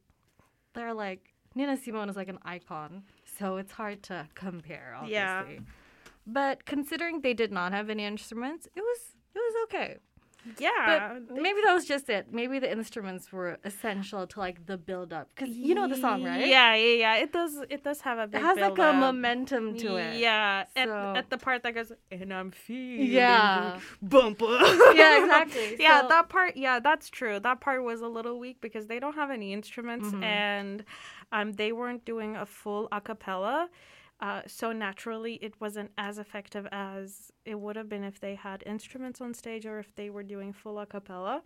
[0.73, 3.03] they're like Nina Simone is like an icon,
[3.39, 4.95] so it's hard to compare.
[4.95, 5.13] Obviously.
[5.13, 5.43] Yeah.
[6.25, 8.99] But considering they did not have any instruments, it was
[9.34, 9.97] it was okay.
[10.60, 11.17] Yeah.
[11.27, 12.27] But maybe that was just it.
[12.31, 16.23] Maybe the instruments were essential to like the build up because you know the song,
[16.23, 16.47] right?
[16.47, 17.15] Yeah, yeah, yeah.
[17.17, 17.57] It does.
[17.69, 18.41] It does have a It big.
[18.41, 20.17] has like a momentum to it.
[20.19, 23.79] Yeah, So- at, at the part that goes, and I'm feeling Yeah.
[24.01, 24.45] bumper.
[24.95, 25.75] Yeah, exactly.
[25.79, 26.55] yeah, So- that part.
[26.57, 27.39] Yeah, that's true.
[27.39, 30.23] That part was a little weak because they don't have any instruments Mm-hmm.
[30.23, 30.83] and
[31.31, 33.69] um, they weren't doing a full a cappella.
[34.19, 38.63] Uh, so naturally, it wasn't as effective as it would have been if they had
[38.65, 41.43] instruments on stage or if they were doing full a cappella.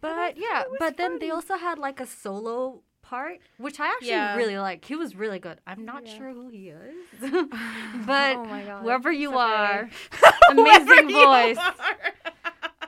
[0.00, 4.36] But yeah, but then they also had like a solo part, which I actually Yeah.
[4.36, 4.84] really like.
[4.84, 5.60] He was really good.
[5.66, 6.16] I'm not Yeah.
[6.16, 6.94] sure who he is,
[8.06, 9.38] but Oh whoever you okay.
[9.38, 9.90] are,
[10.52, 10.60] Whoever
[10.94, 11.58] amazing voice,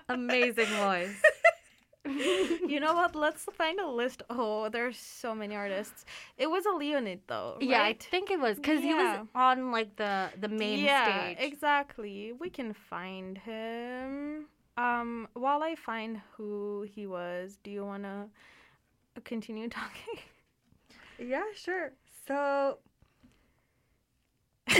[0.08, 1.22] amazing voice.
[2.68, 3.14] you know what?
[3.14, 4.22] Let's find a list.
[4.30, 6.04] Oh, there's so many artists.
[6.36, 7.58] It was a Leonid though.
[7.60, 11.36] Yeah, I think it was because he was on like the the main yeah, stage.
[11.40, 12.32] exactly.
[12.32, 14.46] We can find him.
[14.76, 18.28] Um, while I find who he was, do you want to
[19.24, 20.18] continue talking?
[21.18, 21.92] Yeah, sure.
[22.26, 22.78] So.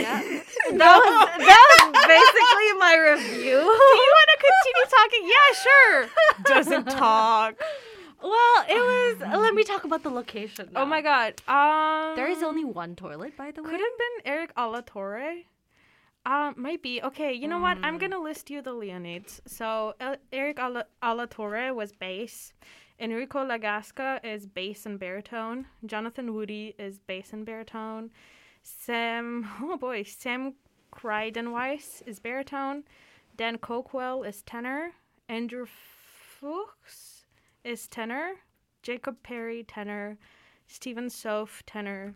[0.02, 0.20] Yeah,
[0.72, 3.58] that was that was basically my review.
[3.58, 5.22] do you want to continue talking?
[5.34, 5.98] Yeah, sure.
[6.54, 7.54] Doesn't talk.
[8.22, 9.40] Well, it was.
[9.40, 10.70] Let me talk about the location.
[10.74, 11.40] Oh my god.
[11.46, 13.70] Um, There is only one toilet, by the way.
[13.70, 15.44] Could have been Eric Alatorre.
[16.26, 17.00] Um, might be.
[17.02, 17.78] Okay, you know what?
[17.82, 19.40] I'm gonna list you the Leonids.
[19.46, 22.52] So El- Eric Ala- Alatorre was bass.
[23.00, 25.66] Enrico Lagasca is bass and baritone.
[25.86, 28.10] Jonathan Woody is bass and baritone.
[28.76, 30.54] Sam, oh boy, Sam
[30.92, 32.84] Kreidenweiss is baritone.
[33.36, 34.90] Dan Coakwell is tenor.
[35.28, 37.24] Andrew Fuchs
[37.64, 38.32] is tenor.
[38.82, 40.18] Jacob Perry, tenor.
[40.66, 42.14] Stephen Soph, tenor.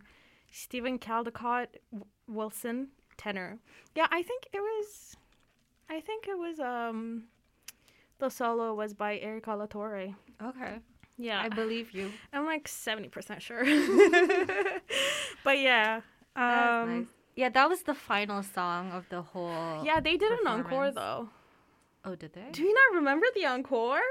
[0.51, 3.57] Stephen Caldecott W- Wilson, tenor.
[3.95, 5.15] Yeah, I think it was.
[5.89, 6.59] I think it was.
[6.59, 7.23] Um,
[8.19, 10.13] the solo was by Eric Alatorre.
[10.41, 10.79] Okay,
[11.17, 12.11] Yeah, I believe you.
[12.31, 13.63] I'm like seventy percent sure.
[15.43, 16.01] but yeah,
[16.35, 17.05] um, nice.
[17.35, 19.83] Yeah, that was the final song of the whole.
[19.83, 21.29] yeah, they did an encore though.
[22.05, 22.45] Oh, did they?
[22.51, 24.01] Do you not remember the encore?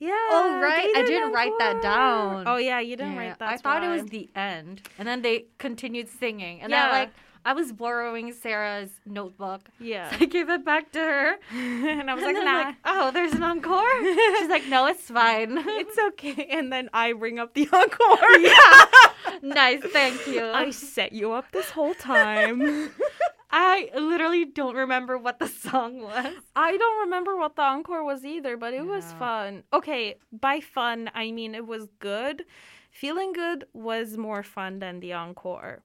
[0.00, 0.10] Yeah.
[0.30, 0.90] Oh, right.
[0.96, 2.44] I did didn't write that down.
[2.46, 3.48] Oh yeah, you didn't Yeah, write that.
[3.48, 6.90] I thought it was the end, and then they continued singing, and I Yeah.
[6.90, 7.10] like
[7.46, 9.68] I was borrowing Sarah's notebook.
[9.78, 10.10] Yeah.
[10.10, 11.36] So I gave it back to her.
[11.52, 12.60] and I was and like, nah.
[12.68, 13.84] I'm oh, there's an encore.
[14.38, 15.58] She's like, no, it's fine.
[15.58, 16.46] it's okay.
[16.50, 19.13] And then I bring up the encore.
[19.42, 20.44] Nice, thank you.
[20.54, 22.90] I set you up this whole time.
[23.56, 26.34] I literally don't remember what the song was.
[26.56, 29.62] I don't remember what the encore was either, but it was fun.
[29.72, 32.44] Okay, by fun, I mean it was good.
[32.90, 35.82] Feeling good was more fun than the encore.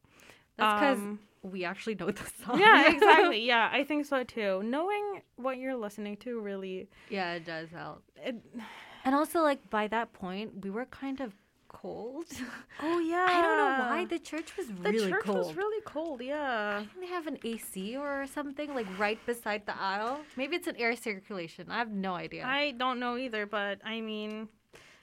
[0.58, 2.60] That's because Um, we actually know the song.
[2.60, 3.46] yeah, exactly.
[3.46, 4.62] Yeah, I think so too.
[4.64, 8.04] Knowing what you're listening to really yeah, it does help.
[8.18, 8.36] it,
[9.06, 11.34] And also, like by that point, we were kind of
[11.70, 12.26] cold.
[12.82, 13.26] Oh yeah.
[13.28, 15.47] I don't know why the church was the really church cold.
[15.47, 16.80] was really cold, yeah.
[16.80, 20.22] Didn't they have an AC or something like right beside the aisle?
[20.38, 21.67] Maybe it's an air circulation.
[21.70, 22.45] I have no idea.
[22.45, 24.47] I don't know either, but I mean,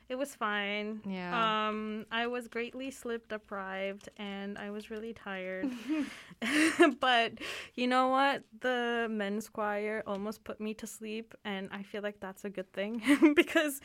[0.09, 1.01] it was fine.
[1.05, 1.69] Yeah.
[1.69, 5.69] Um, I was greatly sleep deprived and I was really tired.
[7.01, 7.33] but
[7.75, 8.45] you know what?
[8.61, 12.73] The men's choir almost put me to sleep, and I feel like that's a good
[12.73, 13.03] thing
[13.37, 13.81] because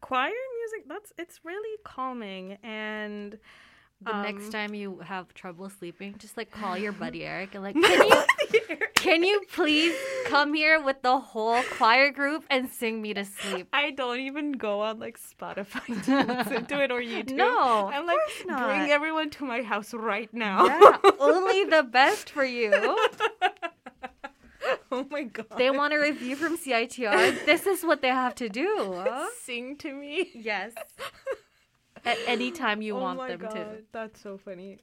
[0.00, 3.38] choir music that's it's really calming and.
[4.02, 7.64] the um, next time you have trouble sleeping, just like call your buddy Eric and
[7.64, 8.24] like, can you,
[8.94, 9.94] can you please
[10.26, 13.68] come here with the whole choir group and sing me to sleep?
[13.72, 17.32] I don't even go on like Spotify to listen to it or YouTube.
[17.36, 18.66] No, I'm of like, course not.
[18.68, 20.66] bring everyone to my house right now.
[20.66, 22.72] Yeah, only the best for you.
[24.90, 25.46] oh my god.
[25.56, 27.44] They want a review from CITR.
[27.46, 29.04] This is what they have to do.
[29.42, 30.30] sing to me.
[30.34, 30.72] Yes.
[32.06, 33.66] At any time you oh want my them god, to.
[33.92, 34.78] that's so funny.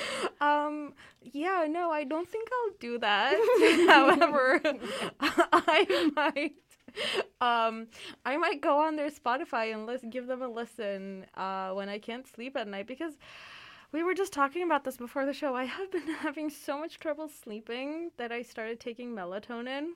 [0.40, 3.36] um, yeah, no, I don't think I'll do that.
[3.88, 4.60] However,
[5.20, 6.54] I might.
[7.40, 7.86] Um,
[8.26, 11.98] I might go on their Spotify and listen, give them a listen uh, when I
[11.98, 13.14] can't sleep at night because
[13.92, 15.54] we were just talking about this before the show.
[15.54, 19.92] I have been having so much trouble sleeping that I started taking melatonin,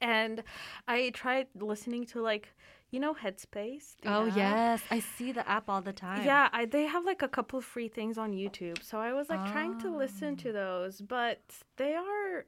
[0.00, 0.42] and
[0.88, 2.52] I tried listening to like
[2.92, 3.96] you know Headspace.
[4.06, 4.36] Oh app?
[4.36, 6.24] yes, I see the app all the time.
[6.24, 8.84] Yeah, I, they have like a couple of free things on YouTube.
[8.84, 10.52] So I was like trying to listen to oh.
[10.52, 11.40] those, but
[11.78, 12.44] they are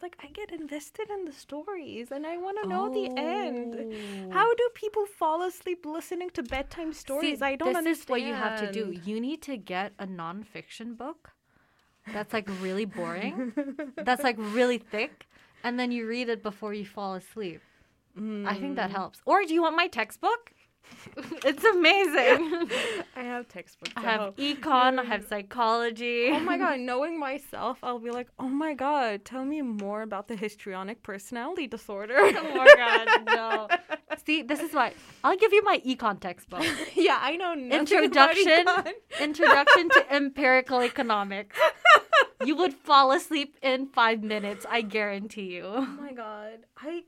[0.00, 4.32] like I get invested in the stories and I want to know the end.
[4.32, 4.54] How oh.
[4.56, 7.40] do people fall asleep listening to bedtime stories?
[7.40, 8.04] See, I don't this understand.
[8.04, 8.96] is what you have to do.
[9.04, 11.32] You need to get a nonfiction book
[12.12, 13.52] that's like really boring,
[13.96, 15.26] that's like really thick,
[15.64, 17.60] and then you read it before you fall asleep.
[18.46, 18.96] I think that hmm.
[18.96, 19.20] helps.
[19.24, 20.52] Or do you want my textbook?
[21.44, 22.70] it's amazing.
[23.16, 23.92] I have textbooks.
[23.96, 26.30] I have econ, I have psychology.
[26.32, 30.28] Oh my god, knowing myself, I'll be like, oh my god, tell me more about
[30.28, 32.16] the histrionic personality disorder.
[32.18, 33.68] Oh my god, no.
[34.24, 34.92] See, this is why
[35.24, 36.64] I'll give you my econ textbook.
[36.94, 38.66] yeah, I know Introduction.
[39.20, 41.56] Introduction to Empirical Economics.
[42.44, 45.64] You would fall asleep in five minutes, I guarantee you.
[45.64, 46.60] Oh my god.
[46.76, 47.02] I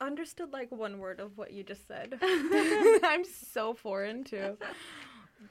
[0.00, 2.18] understood like one word of what you just said.
[2.22, 4.56] I'm so foreign to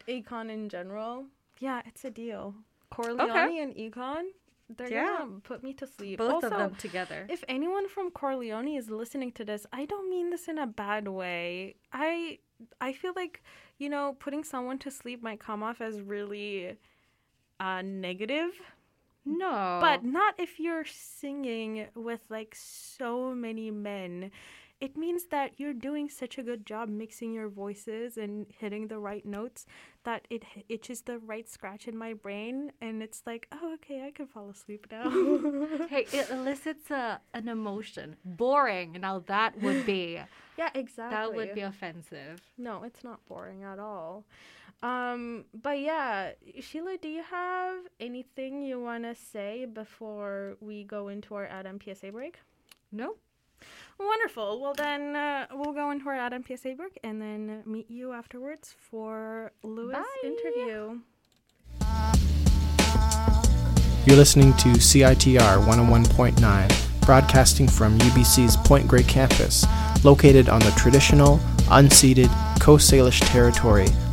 [0.08, 1.26] econ in general.
[1.60, 2.56] Yeah, it's a deal.
[2.90, 4.24] Chor Leoni and econ,
[4.78, 5.18] they're Yeah.
[5.20, 6.20] gonna put me to sleep.
[6.20, 7.26] Both also, of them together.
[7.30, 10.68] If anyone from Chor Leoni is listening to this, I don't mean this in a
[10.68, 11.76] bad way.
[11.92, 12.40] I
[12.80, 13.44] I feel like,
[13.78, 16.78] you know, putting someone to sleep might come off as really
[17.60, 18.52] uh negative.
[19.26, 19.80] No.
[19.82, 24.32] But not if you're singing with like so many men.
[24.82, 29.00] It means that you're doing such a good job mixing your voices and hitting the
[29.00, 29.66] right notes
[30.04, 32.74] that it itches the right scratch in my brain.
[32.82, 35.10] And it's like, oh, okay, I can fall asleep now.
[35.90, 38.18] hey, it elicits a, an emotion.
[38.26, 38.98] Boring.
[39.00, 40.20] Now that would be
[40.58, 41.16] yeah, exactly.
[41.16, 42.42] that would be offensive.
[42.58, 44.26] No, it's not boring at all.
[44.84, 51.08] Um, but yeah, Sheila, do you have anything you want to say before we go
[51.08, 52.40] into our Adam PSA break?
[52.92, 53.16] No.
[53.98, 54.60] Wonderful.
[54.60, 58.76] Well, then uh, we'll go into our Adam PSA break and then meet you afterwards
[58.78, 60.28] for Lua's Bye.
[60.28, 61.00] interview.
[64.06, 69.66] You're listening to CITR 101.9, broadcasting from UBC's Point Grey campus,
[70.04, 71.38] located on the traditional,
[71.70, 72.30] unceded
[72.60, 74.13] Coast Salish territory of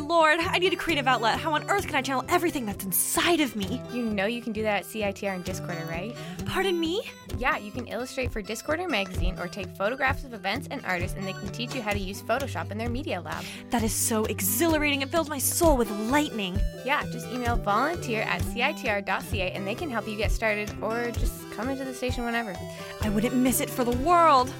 [0.00, 1.38] lord, I need a creative outlet.
[1.38, 3.80] How on earth can I channel everything that's inside of me?
[3.92, 6.14] You know you can do that at CITR and Discorder, right?
[6.46, 7.02] Pardon me?
[7.38, 11.26] Yeah, you can illustrate for Discorder magazine or take photographs of events and artists, and
[11.26, 13.44] they can teach you how to use Photoshop in their media lab.
[13.70, 15.02] That is so exhilarating.
[15.02, 16.58] It fills my soul with lightning.
[16.84, 21.50] Yeah, just email volunteer at CITR.ca and they can help you get started or just
[21.52, 22.56] come into the station whenever.
[23.02, 24.52] I wouldn't miss it for the world.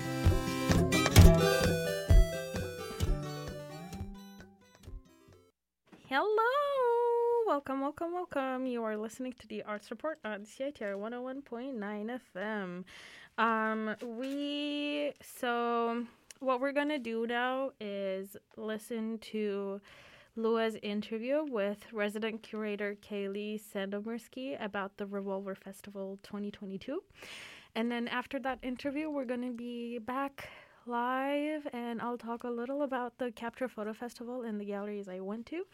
[7.60, 8.64] Welcome, welcome, welcome.
[8.64, 12.84] You are listening to the Arts Report on CITR 101.9 FM.
[13.36, 16.06] Um, we, so
[16.38, 19.78] what we're gonna do now is listen to
[20.36, 27.02] Lua's interview with resident curator Kayleigh Sandomirsky about the Revolver Festival 2022.
[27.74, 30.48] And then after that interview, we're going to be back
[30.86, 35.20] live and I'll talk a little about the Capture Photo Festival and the galleries I
[35.20, 35.66] went to.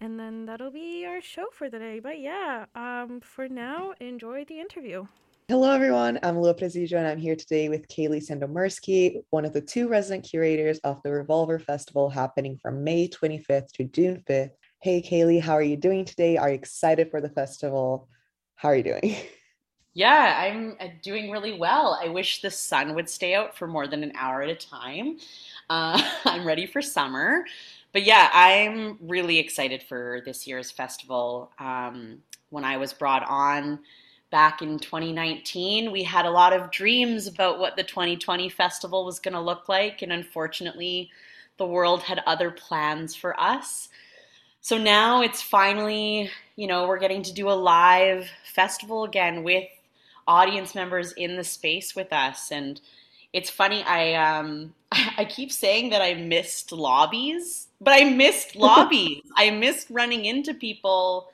[0.00, 1.98] And then that'll be our show for the day.
[1.98, 5.06] But yeah, um, for now, enjoy the interview.
[5.48, 6.20] Hello, everyone.
[6.22, 10.24] I'm Lua Presidio, and I'm here today with Kayleigh Sandomirsky, one of the two resident
[10.24, 14.50] curators of the Revolver Festival happening from May 25th to June 5th.
[14.82, 16.36] Hey, Kayleigh, how are you doing today?
[16.36, 18.08] Are you excited for the festival?
[18.54, 19.16] How are you doing?
[19.94, 21.98] Yeah, I'm uh, doing really well.
[22.00, 25.18] I wish the sun would stay out for more than an hour at a time.
[25.68, 27.44] Uh, I'm ready for summer.
[27.98, 31.50] But yeah, I'm really excited for this year's festival.
[31.58, 32.18] Um,
[32.48, 33.80] when I was brought on,
[34.30, 39.18] back in 2019, we had a lot of dreams about what the 2020 festival was
[39.18, 40.02] going to look like.
[40.02, 41.10] And unfortunately,
[41.56, 43.88] the world had other plans for us.
[44.60, 49.66] So now it's finally, you know, we're getting to do a live festival again with
[50.28, 52.52] audience members in the space with us.
[52.52, 52.80] And
[53.32, 54.72] it's funny, I um
[55.16, 59.22] I keep saying that I missed lobbies, but I missed lobbies.
[59.36, 61.30] I missed running into people,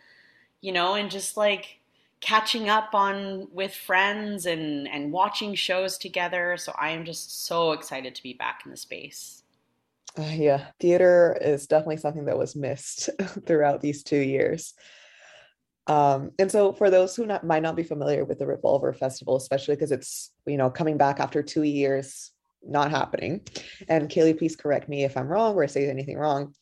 [0.61, 1.78] you know, and just like
[2.20, 6.57] catching up on with friends and and watching shows together.
[6.57, 9.42] So I am just so excited to be back in the space.
[10.16, 13.11] Uh, yeah, theater is definitely something that was missed
[13.46, 14.74] throughout these two years.
[15.86, 19.36] Um, and so, for those who not, might not be familiar with the Revolver Festival,
[19.36, 22.30] especially because it's you know coming back after two years
[22.66, 23.42] not happening,
[23.88, 26.54] and Kayleigh, please correct me if I'm wrong or say anything wrong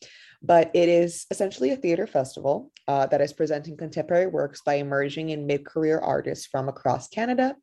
[0.42, 5.30] but it is essentially a theater festival uh, that is presenting contemporary works by emerging
[5.30, 7.55] and mid-career artists from across Canada.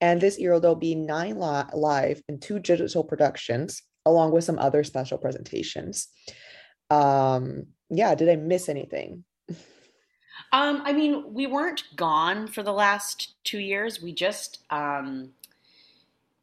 [0.00, 4.58] And this year there'll be nine li- live and two digital productions, along with some
[4.58, 6.08] other special presentations.
[6.90, 9.24] Um, yeah, did I miss anything?
[10.52, 14.02] Um, I mean, we weren't gone for the last two years.
[14.02, 15.30] We just um,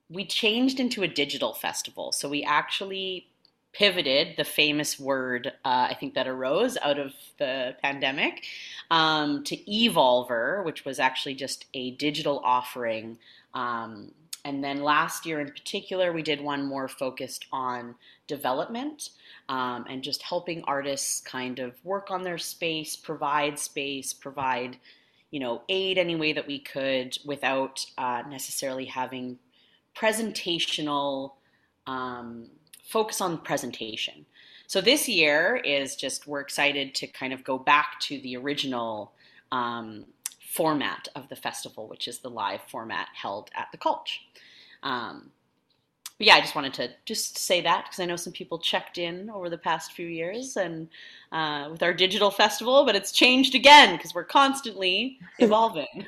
[0.10, 2.12] we changed into a digital festival.
[2.12, 3.28] So we actually
[3.74, 8.46] pivoted the famous word uh, I think that arose out of the pandemic
[8.92, 13.18] um, to Evolver, which was actually just a digital offering.
[13.54, 14.12] Um,
[14.46, 17.96] and then last year in particular, we did one more focused on
[18.28, 19.10] development
[19.50, 24.78] um, and just helping artists kind of work on their space, provide space, provide
[25.32, 29.40] you know aid any way that we could without uh, necessarily having
[29.96, 31.34] presentational
[31.88, 32.50] um,
[32.84, 34.26] focus on presentation.
[34.68, 39.14] So this year is just we're excited to kind of go back to the original
[39.52, 40.06] um,
[40.54, 44.20] format of the festival, which is the live format held at the Cultch.
[44.82, 45.32] Um,
[46.24, 48.98] but yeah, I just wanted to just say that because I know some people checked
[48.98, 50.88] in over the past few years and
[51.34, 56.06] uh, with our digital festival, but it's changed again because we're constantly evolving.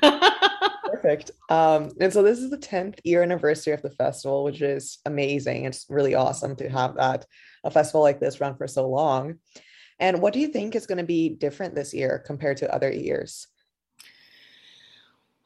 [0.90, 1.32] Perfect.
[1.50, 5.66] Um, and so this is the 10th year anniversary of the festival, which is amazing.
[5.66, 7.26] It's really awesome to have that
[7.62, 9.34] a festival like this run for so long.
[9.98, 12.90] And what do you think is going to be different this year compared to other
[12.90, 13.48] years?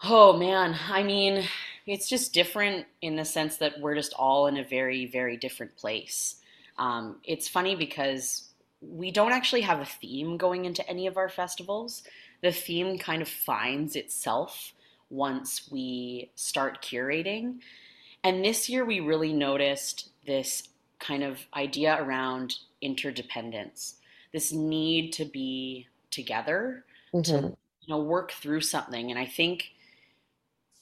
[0.05, 1.45] Oh man, I mean,
[1.91, 5.77] it's just different in the sense that we're just all in a very, very different
[5.77, 6.37] place.
[6.79, 8.49] Um, it's funny because
[8.81, 12.03] we don't actually have a theme going into any of our festivals.
[12.43, 14.73] The theme kind of finds itself
[15.11, 17.59] once we start curating.
[18.23, 20.69] And this year we really noticed this
[21.01, 23.97] kind of idea around interdependence,
[24.33, 27.23] this need to be together, mm-hmm.
[27.23, 29.11] to you know work through something.
[29.11, 29.73] And I think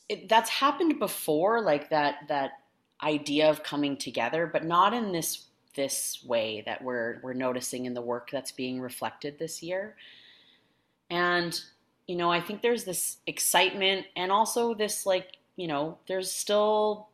[0.08, 2.52] it, that's happened before, like that that
[3.02, 7.94] idea of coming together, but not in this this way that we're we're noticing in
[7.94, 9.96] the work that's being reflected this year.
[11.10, 11.58] And
[12.06, 17.08] you know, I think there's this excitement and also this like, you know, there's still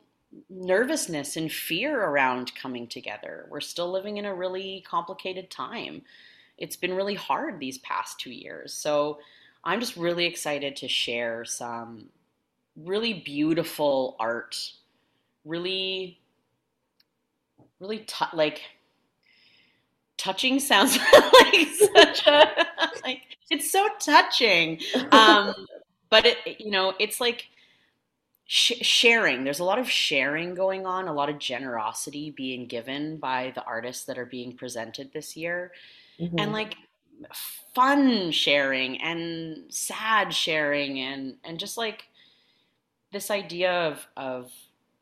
[0.49, 3.45] nervousness and fear around coming together.
[3.49, 6.01] We're still living in a really complicated time.
[6.57, 8.73] It's been really hard these past 2 years.
[8.73, 9.19] So,
[9.65, 12.09] I'm just really excited to share some
[12.75, 14.71] really beautiful art.
[15.43, 16.19] Really
[17.79, 18.61] really t- like
[20.17, 22.65] touching sounds like such a
[23.03, 24.79] like it's so touching
[25.11, 25.53] um
[26.09, 27.47] but it you know it's like
[28.45, 33.17] sh- sharing there's a lot of sharing going on a lot of generosity being given
[33.17, 35.71] by the artists that are being presented this year
[36.19, 36.39] mm-hmm.
[36.39, 36.75] and like
[37.73, 42.05] fun sharing and sad sharing and and just like
[43.11, 44.51] this idea of of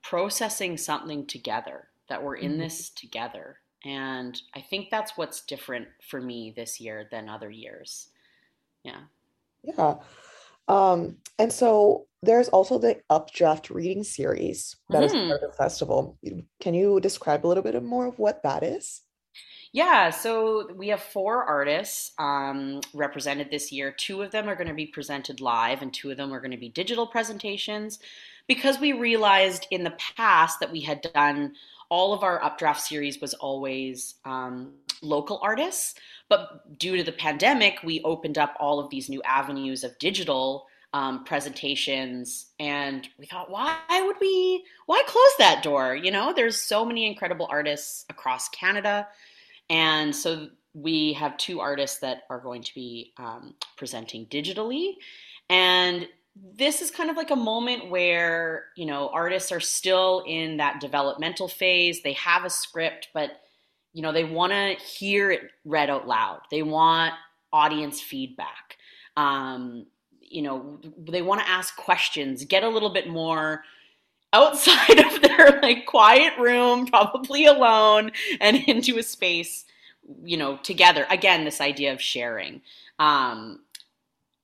[0.01, 2.57] processing something together that we're in Mhm.
[2.57, 3.59] this together.
[3.85, 8.09] And I think that's what's different for me this year than other years.
[8.83, 9.05] Yeah.
[9.63, 10.03] Yeah.
[10.67, 15.27] Um, and so there's also the Updraft reading series that is Mhm.
[15.29, 16.17] part of the festival.
[16.59, 19.01] Can you describe a little bit more of what that is?
[19.73, 23.91] Yeah, so we have four artists um, represented this year.
[23.91, 26.51] Two of them are going to be presented live, and two of them are going
[26.51, 27.97] to be digital presentations
[28.47, 31.55] because we realized in the past that we had done
[31.89, 35.95] all of our updraft series was always um, local artists.
[36.29, 40.67] But due to the pandemic, we opened up all of these new avenues of digital
[40.93, 44.65] um, presentations, and we thought, why would we?
[44.85, 45.95] Why close that door?
[45.95, 49.07] You know, there's so many incredible artists across Canada.
[49.73, 54.93] And so we have two artists that are going to be um, presenting digitally.
[55.49, 60.57] And this is kind of like a moment where, you know, artists are still in
[60.57, 62.03] that developmental phase.
[62.03, 63.31] They have a script, but,
[63.93, 66.41] you know, they want to hear it read out loud.
[66.51, 67.15] They want
[67.51, 68.77] audience feedback.
[69.17, 69.87] Um,
[70.21, 73.63] you know, they want to ask questions, get a little bit more
[74.33, 78.11] outside of their like quiet room, probably alone,
[78.41, 79.65] and into a space,
[80.23, 81.05] you know, together.
[81.09, 82.61] Again, this idea of sharing.
[82.99, 83.61] Um,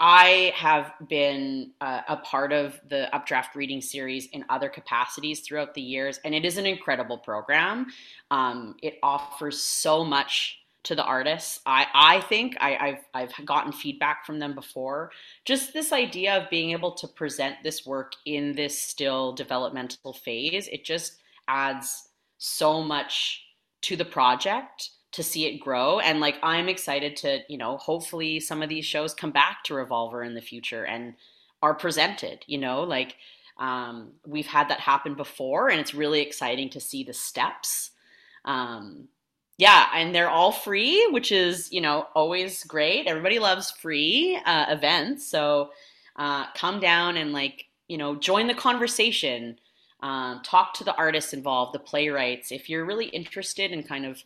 [0.01, 5.73] I have been uh, a part of the Updraft reading series in other capacities throughout
[5.73, 7.87] the years, and it is an incredible program.
[8.31, 11.59] Um, it offers so much to the artists.
[11.65, 15.11] I, I think I, I've, I've gotten feedback from them before.
[15.45, 20.67] Just this idea of being able to present this work in this still developmental phase,
[20.69, 21.17] it just
[21.47, 23.43] adds so much
[23.82, 25.99] to the project to see it grow.
[25.99, 29.73] And like, I'm excited to, you know, hopefully some of these shows come back to
[29.73, 31.15] Revolver in the future and
[31.61, 33.15] are presented, you know, like,
[33.57, 37.91] um, we've had that happen before and it's really exciting to see the steps.
[38.45, 39.09] Um,
[39.60, 43.07] yeah, and they're all free, which is, you know, always great.
[43.07, 45.28] Everybody loves free uh, events.
[45.28, 45.72] So
[46.16, 49.60] uh, come down and, like, you know, join the conversation.
[49.99, 52.53] Um, talk to the artists involved, the playwrights.
[52.53, 54.24] If you're really interested in kind of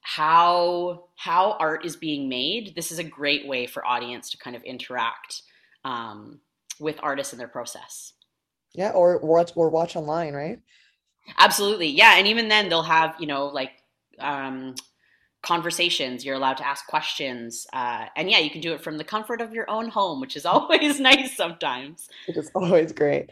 [0.00, 4.54] how how art is being made, this is a great way for audience to kind
[4.54, 5.42] of interact
[5.84, 6.38] um,
[6.78, 8.12] with artists in their process.
[8.74, 10.60] Yeah, or watch or watch online, right?
[11.36, 11.88] Absolutely.
[11.88, 12.14] Yeah.
[12.16, 13.72] And even then they'll have, you know, like
[14.20, 14.74] um,
[15.42, 16.24] conversations.
[16.24, 17.66] You're allowed to ask questions.
[17.72, 20.36] Uh, and yeah, you can do it from the comfort of your own home, which
[20.36, 22.08] is always nice sometimes.
[22.26, 23.30] Which is always great.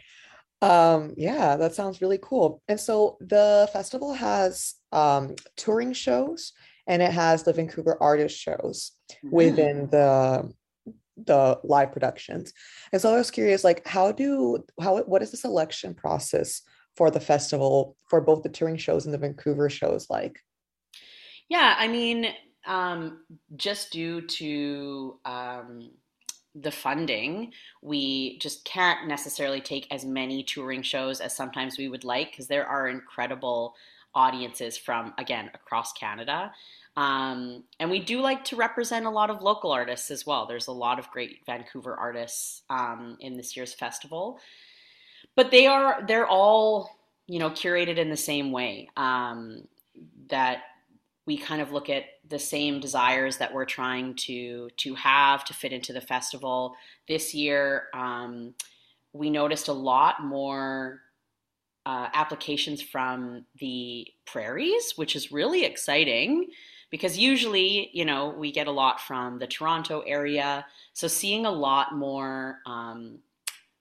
[0.63, 2.63] Um, yeah, that sounds really cool.
[2.69, 6.53] And so the festival has um touring shows
[6.87, 10.51] and it has the Vancouver artist shows within the
[11.17, 12.53] the live productions.
[12.93, 16.63] And so I was curious, like, how do how what is the selection process
[16.97, 20.41] for the festival for both the touring shows and the Vancouver shows like?
[21.49, 21.75] Yeah.
[21.79, 22.27] I mean,
[22.67, 23.21] um,
[23.57, 25.91] just due to um,
[26.55, 32.05] the funding, we just can't necessarily take as many touring shows as sometimes we would
[32.05, 33.75] like because there are incredible
[34.15, 36.51] audiences from, again, across Canada.
[36.97, 40.47] Um, and we do like to represent a lot of local artists as well.
[40.47, 44.41] There's a lot of great Vancouver artists um, in this year's festival,
[45.35, 46.91] but they are they're all
[47.27, 48.89] you know curated in the same way.
[48.97, 49.65] Um,
[50.31, 50.61] that
[51.27, 55.55] we kind of look at the same desires that we're trying to to have to
[55.55, 56.75] fit into the festival
[57.09, 57.85] this year.
[57.95, 58.55] Um,
[59.13, 61.01] we noticed a lot more
[61.85, 66.49] uh, applications from the prairies, which is really exciting
[66.91, 70.67] because usually, you know, we get a lot from the Toronto area.
[70.93, 73.19] So seeing a lot more um,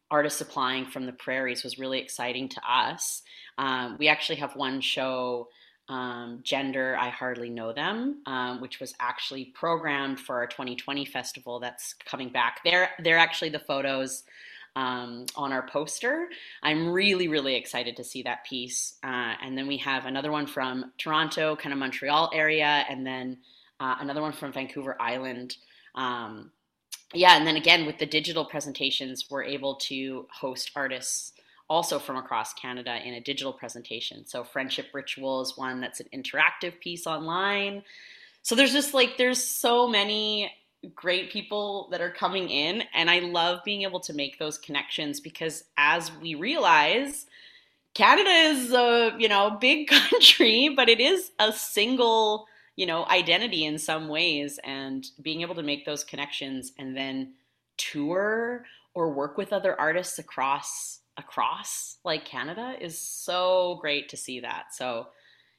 [0.10, 3.22] artists applying from the prairies was really exciting to us.
[3.58, 5.50] Um, we actually have one show,
[5.88, 11.60] um, Gender, I Hardly Know Them, um, which was actually programmed for our 2020 festival
[11.60, 12.62] that's coming back.
[12.64, 14.24] They're, they're actually the photos
[14.76, 16.28] um, on our poster.
[16.62, 18.96] I'm really, really excited to see that piece.
[19.04, 23.38] Uh, and then we have another one from Toronto, kind of Montreal area, and then
[23.80, 25.58] uh, another one from Vancouver Island.
[25.96, 26.52] Um,
[27.14, 31.32] yeah, and then again with the digital presentations, we're able to host artists
[31.70, 34.26] also from across Canada in a digital presentation.
[34.26, 37.84] So Friendship Ritual is one that's an interactive piece online.
[38.44, 40.54] So there's just like there's so many
[40.94, 45.20] great people that are coming in and I love being able to make those connections
[45.20, 47.26] because as we realize
[47.96, 52.46] Canada is a, you know, big country, but it is a single,
[52.76, 57.34] you know, identity in some ways and being able to make those connections and then
[57.78, 64.42] tour or work with other artists across across like Canada is so great to see
[64.42, 64.74] that.
[64.74, 65.08] So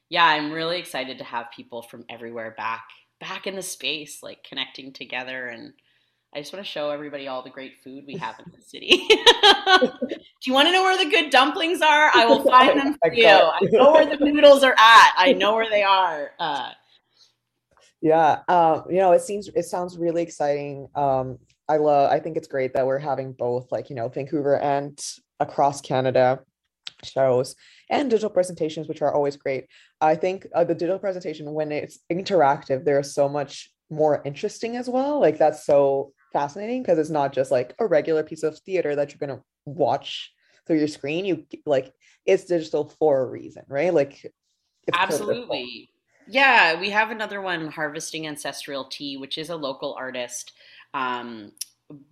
[0.09, 2.85] yeah, I'm really excited to have people from everywhere back
[3.19, 5.73] back in the space, like connecting together and
[6.35, 9.07] I just want to show everybody all the great food we have in the city.
[10.41, 12.11] Do you want to know where the good dumplings are?
[12.13, 13.27] I will find them for you.
[13.27, 15.13] I know where the noodles are at.
[15.17, 16.31] I know where they are.
[16.39, 16.71] Uh,
[18.01, 20.87] Yeah, um, you know, it seems it sounds really exciting.
[20.95, 24.57] Um, I love, I think it's great that we're having both, like, you know, Vancouver
[24.59, 24.99] and
[25.39, 26.39] across Canada
[27.03, 27.55] shows
[27.89, 29.67] and digital presentations, which are always great.
[30.01, 34.89] I think uh, the digital presentation, when it's interactive, there's so much more interesting as
[34.89, 35.19] well.
[35.19, 39.11] Like, that's so fascinating because it's not just like a regular piece of theater that
[39.11, 40.31] you're going to watch
[40.65, 41.25] through your screen.
[41.25, 41.93] You like,
[42.25, 43.93] it's digital for a reason, right?
[43.93, 44.23] Like,
[44.87, 45.29] it's purposeful.
[45.29, 45.89] absolutely.
[46.29, 50.51] Yeah, we have another one, Harvesting Ancestral Tea, which is a local artist.
[50.93, 51.53] Um,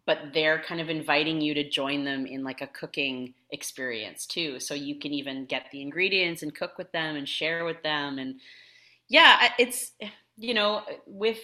[0.06, 4.60] but they're kind of inviting you to join them in like a cooking experience too.
[4.60, 8.18] So you can even get the ingredients and cook with them and share with them.
[8.18, 8.40] And
[9.10, 9.92] yeah, it's,
[10.38, 11.40] you know, with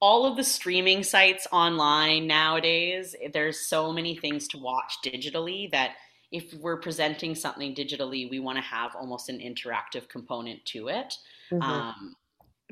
[0.00, 5.96] all of the streaming sites online nowadays, there's so many things to watch digitally that
[6.30, 11.14] if we're presenting something digitally, we want to have almost an interactive component to it.
[11.52, 11.62] Mhm.
[11.62, 12.16] Um,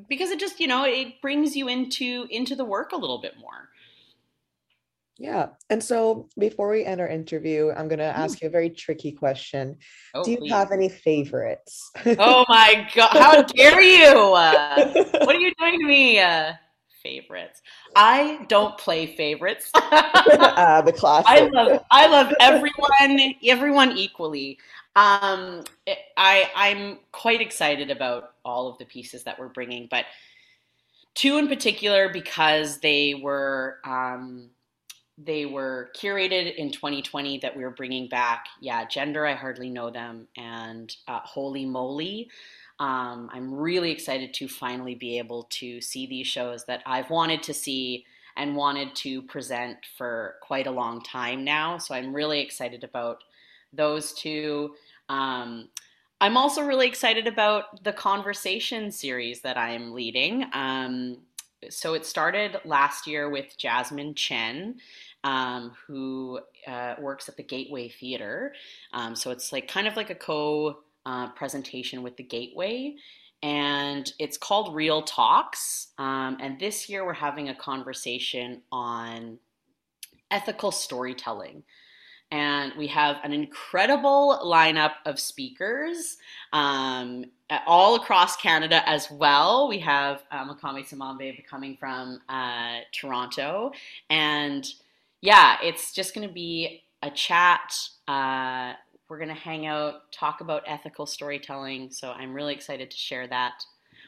[0.09, 3.39] because it just, you know, it brings you into into the work a little bit
[3.39, 3.70] more.
[5.21, 5.49] Yeah.
[5.69, 9.13] And so before we end our interview, I'm going to ask you a very tricky
[9.13, 9.77] question.
[10.15, 10.51] Oh, Do you please.
[10.51, 11.91] have any favorites?
[12.07, 13.11] Oh my god!
[13.13, 14.33] How dare you?
[14.33, 14.93] Uh,
[15.25, 16.21] what are you doing to me?
[16.21, 16.55] Uh,
[17.03, 17.61] favorites.
[17.95, 19.71] I don't play favorites.
[19.75, 21.29] uh, the classic.
[21.29, 24.59] I love I love everyone everyone equally.
[24.97, 25.65] Um,
[26.17, 30.07] I I'm quite excited about all of the pieces that we're bringing, but
[31.15, 34.49] two in particular because they were um,
[35.23, 38.47] they were curated in 2020 that we were bringing back.
[38.61, 42.31] Yeah, gender I hardly know them and uh, holy moly.
[42.79, 47.43] Um, I'm really excited to finally be able to see these shows that I've wanted
[47.45, 48.07] to see
[48.37, 51.77] and wanted to present for quite a long time now.
[51.77, 53.23] So I'm really excited about
[53.73, 54.75] those two.
[55.11, 55.69] Um,
[56.23, 60.47] I'm also really excited about the conversation series that I'm leading.
[60.55, 61.19] Um,
[61.69, 64.77] so it started last year with Jasmine Chen,
[65.25, 68.55] um, who uh, works at the Gateway Theater.
[68.93, 72.95] Um, so it's like kind of like a co uh, presentation with the Gateway.
[73.43, 75.89] And it's called Real Talks.
[75.99, 79.39] Um, and this year we're having a conversation on
[80.31, 81.63] ethical storytelling.
[82.33, 86.19] And we have an incredible lineup of speakers
[86.53, 87.25] um,
[87.67, 89.69] all across Canada as well.
[89.69, 93.73] We have uh, Makame Samambe coming from uh, Toronto.
[94.11, 94.65] And
[95.21, 97.77] yeah, it's just going to be a chat.
[98.09, 98.75] Uh,
[99.09, 101.91] we're going to hang out, talk about ethical storytelling.
[101.91, 103.65] So I'm really excited to share that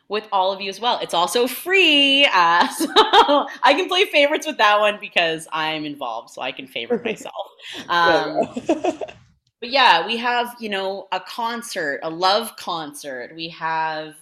[0.08, 0.98] with all of you as well.
[1.00, 2.26] It's also free.
[2.32, 2.86] Uh, so
[3.62, 7.46] I can play favorites with that one because I'm involved, so I can favorite myself.
[7.88, 13.32] Um, but yeah, we have, you know, a concert, a love concert.
[13.34, 14.14] We have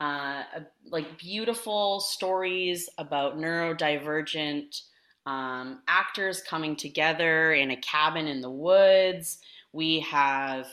[0.00, 4.82] uh, a, like beautiful stories about neurodivergent
[5.26, 9.38] um, actors coming together in a cabin in the woods.
[9.72, 10.66] We have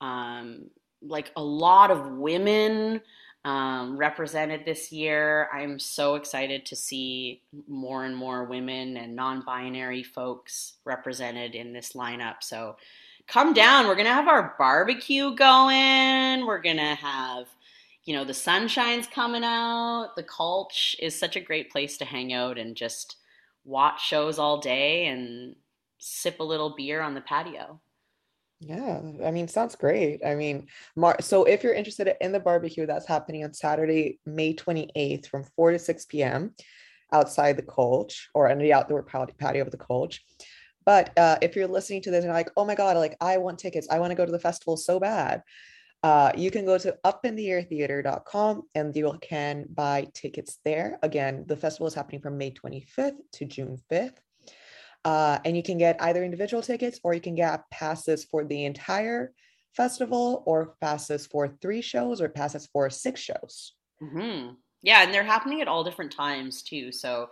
[0.00, 0.70] um,
[1.02, 3.00] like a lot of women
[3.44, 5.48] um, represented this year.
[5.52, 11.72] I'm so excited to see more and more women and non binary folks represented in
[11.72, 12.36] this lineup.
[12.40, 12.76] So
[13.28, 13.86] come down.
[13.86, 16.44] We're going to have our barbecue going.
[16.44, 17.46] We're going to have,
[18.04, 20.14] you know, the sunshine's coming out.
[20.16, 23.16] The Cultch is such a great place to hang out and just
[23.66, 25.56] watch shows all day and
[25.98, 27.80] sip a little beer on the patio.
[28.60, 30.24] Yeah, I mean, sounds great.
[30.24, 34.54] I mean, Mar so if you're interested in the barbecue, that's happening on Saturday, May
[34.54, 36.54] 28th from 4 to 6 p.m.
[37.12, 40.20] outside the Cultch or in the outdoor patio of the Cultch.
[40.86, 43.58] But uh, if you're listening to this and like, oh my God, like I want
[43.58, 45.42] tickets, I want to go to the festival so bad,
[46.06, 51.00] uh, you can go to upintheairtheater.com and you can buy tickets there.
[51.02, 54.18] Again, the festival is happening from May 25th to June 5th.
[55.04, 58.66] Uh, and you can get either individual tickets or you can get passes for the
[58.66, 59.32] entire
[59.72, 63.72] festival or passes for three shows or passes for six shows.
[63.98, 64.50] hmm
[64.82, 66.92] Yeah, and they're happening at all different times too.
[66.92, 67.30] So,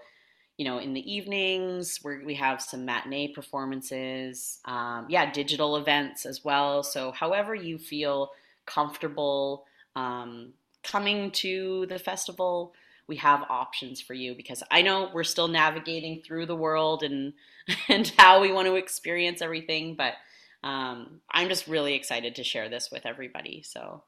[0.59, 4.59] you know, in the evenings, where we have some matinee performances.
[4.64, 6.83] Um, yeah, digital events as well.
[6.83, 8.31] So, however you feel
[8.66, 9.64] comfortable
[9.96, 10.52] um,
[10.82, 12.74] coming to the festival,
[13.06, 17.32] we have options for you because I know we're still navigating through the world and
[17.88, 20.14] and how we want to experience everything, but
[20.62, 23.62] um, I'm just really excited to share this with everybody.
[23.62, 24.02] So,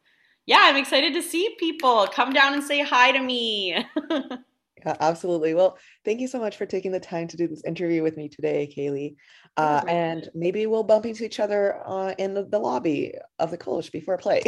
[0.47, 3.77] yeah, I'm excited to see people come down and say hi to me.
[4.87, 5.55] Yeah, absolutely.
[5.55, 8.29] Well, thank you so much for taking the time to do this interview with me
[8.29, 9.17] today, Kayleigh.
[9.57, 13.59] Uh, and maybe we'll bump into each other uh, in the, the lobby of the
[13.59, 14.43] Cultch before play.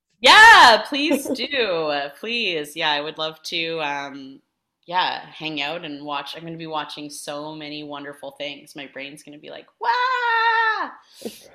[0.20, 1.92] yeah, please do.
[2.18, 2.74] Please.
[2.74, 3.80] Yeah, I would love to.
[3.82, 4.40] Um,
[4.86, 6.34] yeah, hang out and watch.
[6.34, 8.74] I'm going to be watching so many wonderful things.
[8.74, 10.90] My brain's going to be like, wow.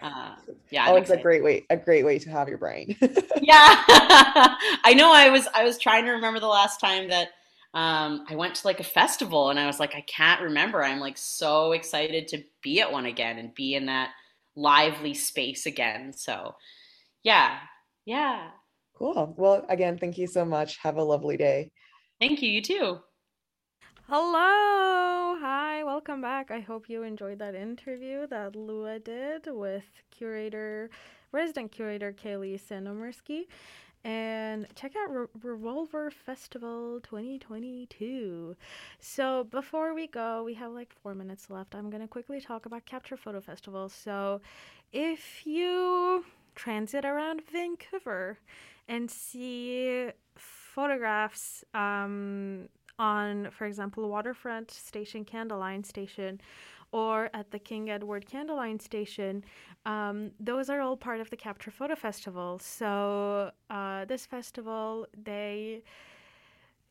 [0.03, 0.35] Uh,
[0.69, 2.95] yeah, oh, it's a great way, a great way to have your brain.
[3.43, 3.83] yeah
[4.83, 7.29] i know i was i was trying to remember the last time that
[7.73, 10.99] um, i went to like a festival and i was like i can't remember i'm
[10.99, 14.11] like so excited to be at one again and be in that
[14.55, 16.55] lively space again so
[17.23, 17.57] yeah
[18.05, 18.49] yeah
[18.95, 19.33] cool.
[19.37, 20.77] Well, again, thank you so much.
[20.77, 21.71] Have a lovely day.
[22.19, 22.99] thank you you too
[24.09, 26.51] Hello, hi, welcome back.
[26.51, 30.89] I hope you enjoyed that interview that Lua did with curator,
[31.31, 33.47] resident curator Kayleigh Sandomirsky.
[34.03, 38.55] And check out Re- Revolver Festival 2022.
[38.99, 41.73] So, before we go, we have like four minutes left.
[41.73, 43.87] I'm going to quickly talk about Capture Photo Festival.
[43.87, 44.41] So,
[44.91, 46.25] if you
[46.55, 48.39] transit around Vancouver
[48.87, 52.67] and see photographs um,
[52.99, 56.41] on, for example, Waterfront Station, Canada Line Station,
[56.93, 59.43] or at the King Edward Canada Line Station,
[59.85, 62.59] um, those are all part of the Capture Photo Festival.
[62.59, 65.83] So uh, this festival, they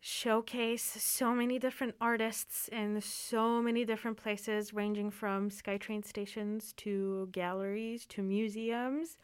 [0.04, 7.28] showcase so many different artists in so many different places, ranging from SkyTrain stations to
[7.30, 9.16] galleries to museums.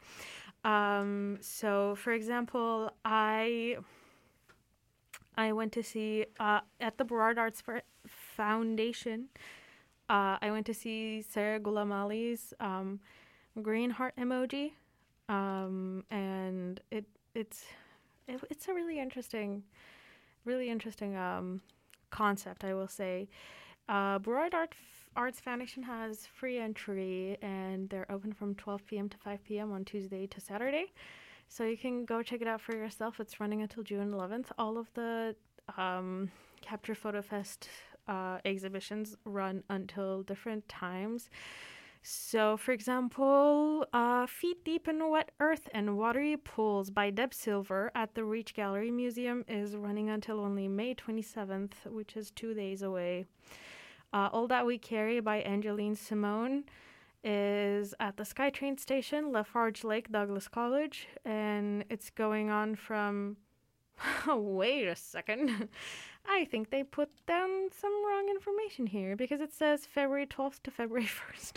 [0.65, 3.79] Um, so, for example, I
[5.37, 7.63] I went to see uh, at the Burrard Arts
[8.07, 9.29] Foundation.
[10.09, 13.01] Uh, I went to see Sarah Gulamali's um,
[13.63, 14.73] green heart emoji,
[15.29, 17.05] um, and it
[17.35, 17.65] it's
[18.27, 19.63] it, it's a really interesting,
[20.45, 21.61] really interesting um,
[22.11, 22.65] concept.
[22.65, 23.29] I will say,
[23.89, 24.75] uh, Burrard Art
[25.15, 29.09] Arts Foundation has free entry, and they're open from 12 p.m.
[29.11, 29.73] to 5 p.m.
[29.73, 30.93] on Tuesday to Saturday.
[31.49, 33.21] So you can go check it out for yourself.
[33.21, 34.47] It's running until June 11th.
[34.59, 35.35] All of the
[35.77, 36.31] um,
[36.61, 37.69] Capture Photo Fest
[38.09, 41.31] uh, exhibitions run until different times.
[42.03, 47.91] So, for example, uh, Feet Deep in Wet Earth and Watery Pools by Deb Silver
[47.95, 52.83] at the Reach Gallery Museum is running until only May 27th, which is two days
[52.83, 53.27] away.
[54.13, 56.65] Uh, All That We Carry by Angeline Simone
[57.25, 63.37] is at the SkyTrain station, Lafarge Lake, Douglas College, and it's going on from.
[64.29, 65.69] Wait a second.
[66.29, 70.71] I think they put down some wrong information here because it says February 12th to
[70.71, 71.57] February 1st.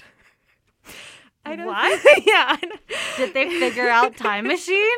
[1.43, 1.99] I don't What?
[2.25, 2.57] yeah.
[2.61, 2.71] I
[3.17, 4.97] Did they figure out Time Machine?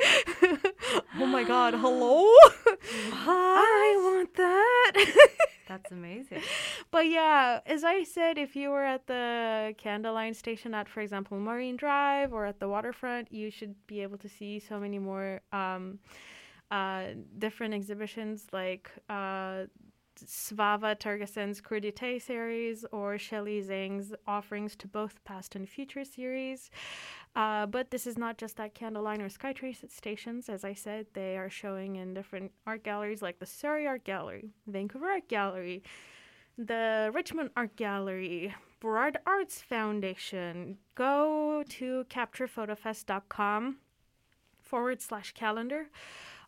[1.20, 2.26] oh my god, hello?
[3.14, 4.91] I want that.
[5.68, 6.41] That's amazing.
[6.91, 11.00] But yeah, as I said, if you were at the Canada Line station at, for
[11.00, 15.00] example, Marine Drive or at the waterfront, you should be able to see so many
[15.00, 16.00] more um,
[16.74, 17.04] uh,
[17.38, 19.66] different exhibitions like uh,
[20.26, 26.72] Svava Tergesen's Crudité series or Shelley Zhang's offerings to both past and future series.
[27.36, 30.50] Uh, but this is not just at Canada Line or SkyTrain stations.
[30.50, 34.50] As I said, they are showing in different art galleries like the Surrey Art Gallery,
[34.66, 35.84] Vancouver Art Gallery,
[36.58, 40.78] the Richmond Art Gallery, Burrard Arts Foundation.
[40.96, 43.78] Go to capturephotofest.com
[44.60, 45.88] forward slash calendar.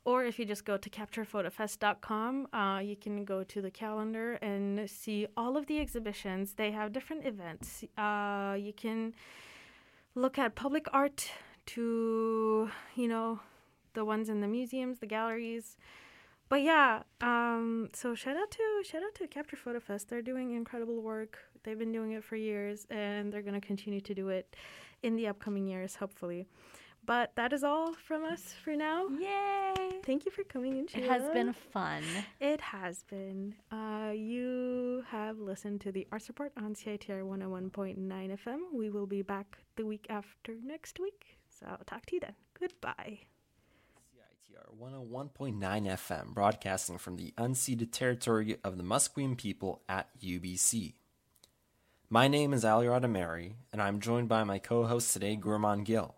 [0.06, 4.88] Or if you just go to capturephotofest.com, uh, you can go to the calendar and
[4.88, 6.53] see all of the exhibitions.
[6.53, 7.84] They have different events.
[7.97, 9.16] Uh, you can
[10.14, 11.32] look at public art
[11.66, 13.39] to, you know,
[13.95, 15.76] the ones in the museums, the galleries.
[16.49, 20.10] But yeah, um, so shout out to shout out to Capture Photo Fest.
[20.10, 21.39] They're doing incredible work.
[21.64, 24.56] They've been doing it for years, and they're gonna continue to do it
[25.01, 26.45] in the upcoming years, hopefully.
[27.06, 29.08] But that is all from us for now.
[29.10, 29.99] Yay!
[30.03, 30.88] Thank you for coming in.
[30.93, 32.03] It has been fun.
[32.39, 33.56] It has been.
[33.72, 38.60] Uh, you have listened to the Arts Report on CITR 101.9 FM.
[38.74, 41.38] We will be back the week after next week.
[41.49, 42.34] So I'll talk to you then.
[42.60, 43.20] Goodbye.
[44.16, 50.93] CITR 101.9 FM, broadcasting from the unceded territory of the Musqueam people at UBC.
[52.10, 56.16] My name is Ali Radamari, and I'm joined by my co host today, Gurman Gill.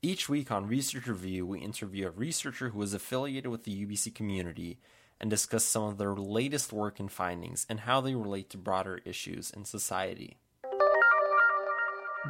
[0.00, 4.14] Each week on Research Review, we interview a researcher who is affiliated with the UBC
[4.14, 4.78] community
[5.20, 9.00] and discuss some of their latest work and findings and how they relate to broader
[9.04, 10.36] issues in society.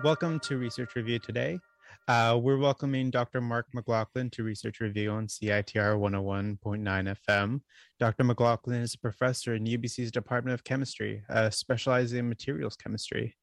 [0.02, 1.58] Welcome to Research Review today.
[2.08, 3.42] Uh, we're welcoming Dr.
[3.42, 7.60] Mark MacLachlan to Research Review on CITR 101.9 FM.
[8.00, 8.24] Dr.
[8.24, 13.36] MacLachlan is a professor in UBC's Department of Chemistry, uh, specializing in materials chemistry.